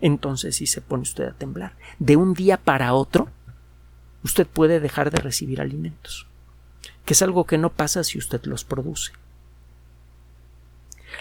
[0.00, 1.74] Entonces sí se pone usted a temblar.
[1.98, 3.28] De un día para otro,
[4.24, 6.26] usted puede dejar de recibir alimentos,
[7.04, 9.12] que es algo que no pasa si usted los produce.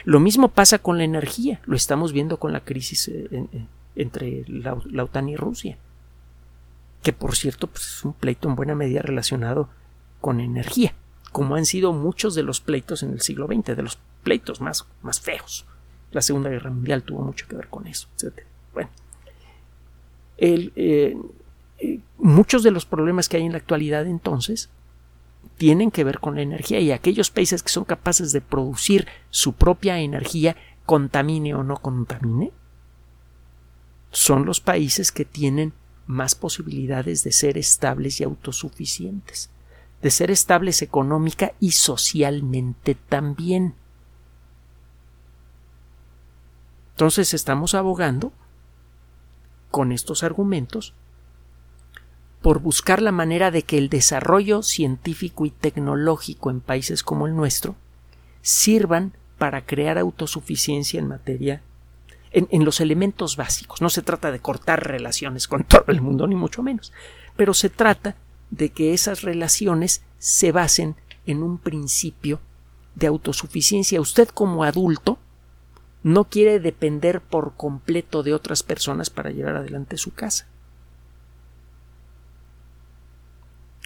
[0.06, 3.48] Lo mismo pasa con la energía, lo estamos viendo con la crisis eh,
[3.96, 5.78] entre la OTAN y Rusia
[7.04, 9.70] que por cierto pues es un pleito en buena medida relacionado
[10.22, 10.94] con energía,
[11.32, 14.86] como han sido muchos de los pleitos en el siglo XX, de los pleitos más,
[15.02, 15.66] más feos.
[16.12, 18.44] La Segunda Guerra Mundial tuvo mucho que ver con eso, etc.
[18.74, 18.90] Bueno,
[20.38, 21.18] eh, eh,
[22.18, 24.70] muchos de los problemas que hay en la actualidad entonces
[25.58, 29.54] tienen que ver con la energía y aquellos países que son capaces de producir su
[29.54, 30.56] propia energía,
[30.86, 32.52] contamine o no contamine,
[34.12, 35.74] son los países que tienen
[36.08, 39.50] más posibilidades de ser estables y autosuficientes,
[40.02, 43.76] de ser estables económica y socialmente también.
[46.92, 48.34] Entonces estamos abogando
[49.72, 50.94] con estos argumentos
[52.42, 57.36] por buscar la manera de que el desarrollo científico y tecnológico en países como el
[57.36, 57.76] nuestro
[58.42, 61.62] sirvan para crear autosuficiencia en materia
[62.32, 63.82] en, los elementos básicos.
[63.82, 66.94] No se trata de cortar relaciones con todo el mundo, ni mucho menos,
[67.36, 68.16] pero se trata
[68.52, 72.40] de que esas relaciones se basen en un principio
[72.96, 74.02] de autosuficiencia.
[74.02, 75.18] Usted como adulto
[76.04, 80.48] no quiere depender por completo de otras personas para llevar adelante su casa.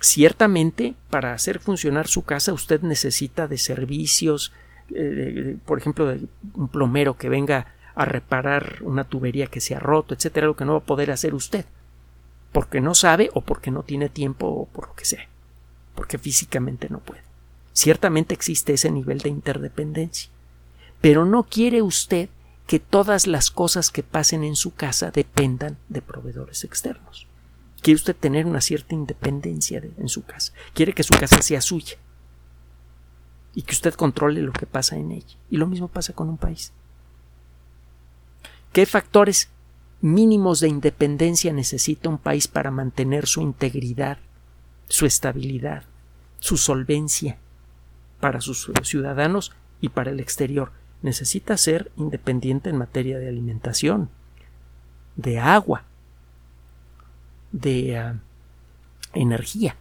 [0.04, 4.51] Ciertamente, para hacer funcionar su casa usted necesita de servicios,
[4.93, 9.80] eh, por ejemplo, de un plomero que venga a reparar una tubería que se ha
[9.80, 11.64] roto, etcétera, lo que no va a poder hacer usted,
[12.51, 15.30] porque no sabe o porque no tiene tiempo o por lo que sea,
[15.95, 17.22] porque físicamente no puede.
[17.72, 20.30] Ciertamente existe ese nivel de interdependencia,
[20.99, 22.28] pero no quiere usted
[22.68, 27.26] que todas las cosas que pasen en su casa dependan de proveedores externos.
[27.84, 30.53] Quiere usted tener una cierta independencia en su casa.
[30.73, 31.97] Quiere que su casa sea suya
[33.53, 35.36] y que usted controle lo que pasa en ella.
[35.49, 36.71] Y lo mismo pasa con un país.
[38.71, 39.49] ¿Qué factores
[39.99, 44.17] mínimos de independencia necesita un país para mantener su integridad,
[44.88, 45.84] su estabilidad,
[46.39, 47.38] su solvencia
[48.21, 50.71] para sus ciudadanos y para el exterior?
[51.01, 54.09] Necesita ser independiente en materia de alimentación,
[55.17, 55.84] de agua,
[57.54, 58.20] de ah,
[59.14, 59.78] energía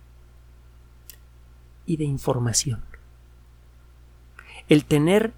[1.85, 2.85] y de información.
[4.69, 5.33] El tener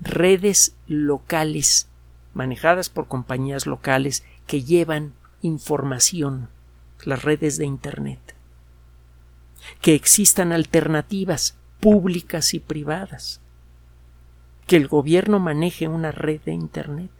[0.00, 1.88] redes locales
[2.34, 6.48] manejadas por compañías locales que llevan información,
[7.04, 8.20] las redes de Internet.
[9.80, 13.40] Que existan alternativas públicas y privadas.
[14.66, 17.10] Que el gobierno maneje una red de Internet.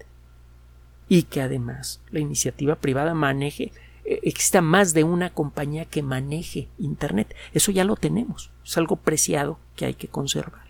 [1.08, 3.72] Y que además la iniciativa privada maneje, eh,
[4.06, 7.34] exista más de una compañía que maneje Internet.
[7.52, 8.50] Eso ya lo tenemos.
[8.64, 10.66] Es algo preciado que hay que conservar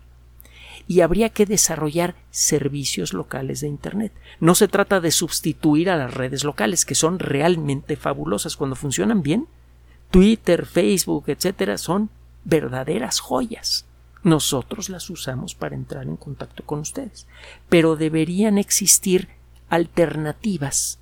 [0.87, 4.13] y habría que desarrollar servicios locales de Internet.
[4.39, 9.21] No se trata de sustituir a las redes locales, que son realmente fabulosas cuando funcionan
[9.21, 9.47] bien.
[10.11, 12.09] Twitter, Facebook, etcétera, son
[12.45, 13.85] verdaderas joyas.
[14.23, 17.27] Nosotros las usamos para entrar en contacto con ustedes.
[17.67, 19.27] Pero deberían existir
[19.69, 20.99] alternativas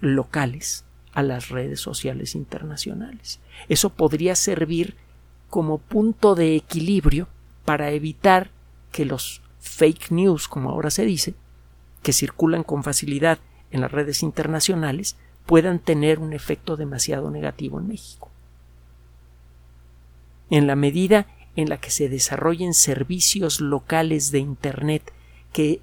[0.00, 3.40] locales a las redes sociales internacionales.
[3.68, 4.96] Eso podría servir
[5.50, 7.28] como punto de equilibrio
[7.64, 8.50] para evitar
[8.90, 11.34] que los fake news, como ahora se dice,
[12.02, 13.38] que circulan con facilidad
[13.70, 18.30] en las redes internacionales, puedan tener un efecto demasiado negativo en México.
[20.50, 25.12] En la medida en la que se desarrollen servicios locales de Internet
[25.52, 25.80] que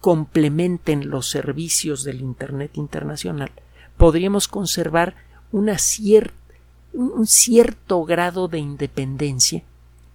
[0.00, 3.50] complementen los servicios del Internet internacional,
[3.98, 5.16] podríamos conservar
[5.52, 9.62] un cierto grado de independencia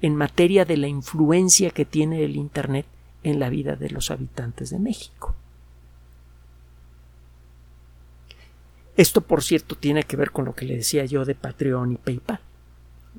[0.02, 2.88] en materia de la influencia que tiene el Internet
[3.22, 5.36] en la vida de los habitantes de México.
[8.96, 11.98] Esto, por cierto, tiene que ver con lo que le decía yo de Patreon y
[11.98, 12.40] PayPal,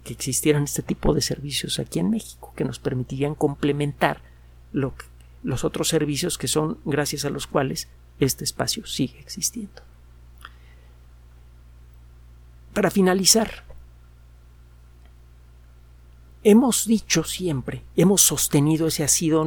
[0.02, 4.20] que existieran este tipo de servicios aquí en México, que nos permitirían complementar
[4.72, 7.88] los otros servicios que son gracias a los cuales
[8.18, 9.83] este espacio sigue existiendo.
[12.74, 13.64] Para finalizar,
[16.42, 19.46] hemos dicho siempre, hemos sostenido, ese ha sido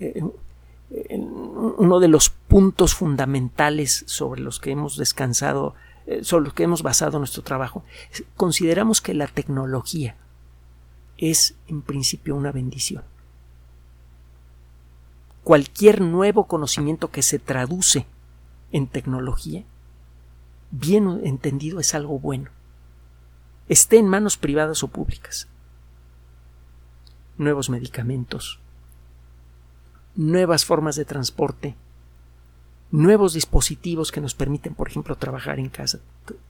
[0.00, 0.22] eh,
[0.90, 5.74] uno de los puntos fundamentales sobre los que hemos descansado,
[6.06, 7.84] eh, sobre los que hemos basado nuestro trabajo.
[8.36, 10.16] Consideramos que la tecnología
[11.18, 13.04] es en principio una bendición.
[15.44, 18.04] Cualquier nuevo conocimiento que se traduce
[18.72, 19.64] en tecnología,
[20.70, 22.50] bien entendido, es algo bueno.
[23.68, 25.48] Esté en manos privadas o públicas
[27.38, 28.58] nuevos medicamentos,
[30.14, 31.76] nuevas formas de transporte,
[32.90, 36.00] nuevos dispositivos que nos permiten, por ejemplo, trabajar en casa.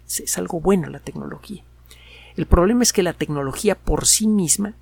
[0.08, 1.64] Es algo bueno la tecnología.
[2.36, 4.74] El problema es que la tecnología por sí misma,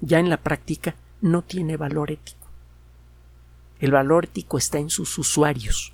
[0.00, 2.46] ya en la práctica, no tiene valor ético.
[3.80, 5.92] El valor ético está en sus usuarios.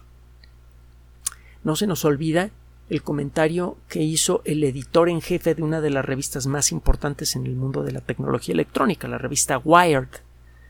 [1.64, 2.50] No se nos olvida
[2.90, 7.36] el comentario que hizo el editor en jefe de una de las revistas más importantes
[7.36, 10.08] en el mundo de la tecnología electrónica, la revista Wired.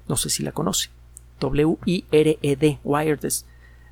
[0.08, 0.90] No sé si la conoce.
[1.40, 2.78] W-I-R-E-D.
[2.84, 3.46] Wired es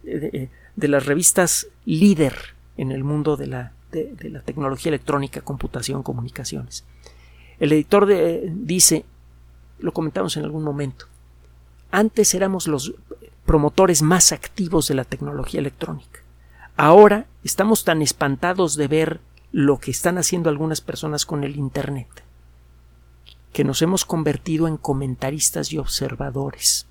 [0.05, 2.34] eh, de, las revistas líder
[2.76, 6.84] en el mundo de la, de, la tecnología electrónica, computación, comunicaciones.
[7.59, 8.07] El editor
[8.55, 9.05] dice,
[9.80, 11.07] lo comentamos en algún momento,
[11.90, 12.94] antes éramos los
[13.44, 16.20] promotores más activos de la tecnología electrónica.
[16.83, 19.20] Ahora estamos tan espantados de ver
[19.53, 22.09] lo que están haciendo algunas personas con el Internet,
[23.53, 26.87] que nos hemos convertido en comentaristas y observadores,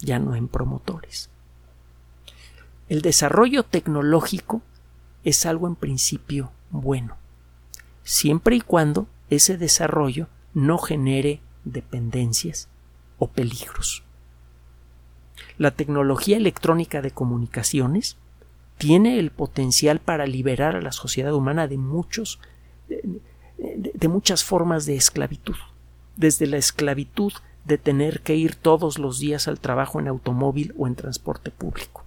[0.00, 1.30] ya no en promotores.
[2.88, 4.62] El desarrollo tecnológico
[5.22, 7.16] es algo en principio bueno,
[8.02, 12.68] siempre y cuando ese desarrollo no genere dependencias
[13.18, 14.02] o peligros.
[15.56, 18.16] La tecnología electrónica de comunicaciones
[18.84, 22.38] tiene el potencial para liberar a la sociedad humana de muchos
[22.86, 25.56] de, muchas formas de esclavitud,
[26.16, 27.32] desde la esclavitud
[27.64, 32.04] de tener que ir todos los días al trabajo en automóvil o en transporte público,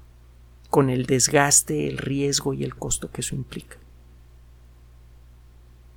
[0.70, 3.78] con el desgaste, el riesgo y el costo que eso implica.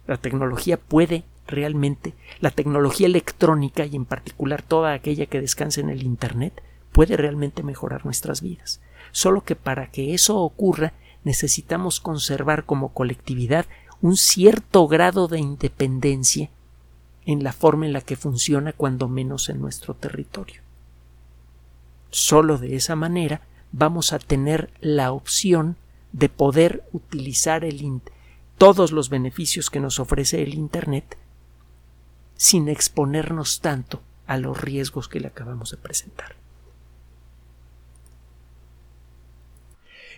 [0.07, 5.91] La tecnología puede realmente, la tecnología electrónica y en particular toda aquella que descansa en
[5.91, 8.81] el Internet, puede realmente mejorar nuestras vidas
[9.13, 10.93] solo que para que eso ocurra
[11.25, 13.67] necesitamos conservar como colectividad
[14.01, 16.51] un cierto grado de independencia
[17.27, 20.63] en la forma en la que funciona cuando menos en nuestro territorio.
[22.11, 23.43] Solo de esa manera
[23.73, 25.77] vamos a tener la opción
[26.13, 28.01] de poder utilizar el
[28.59, 31.17] todos los beneficios que nos ofrece el Internet
[32.37, 36.40] sin exponernos tanto a los riesgos que le acabamos de presentar.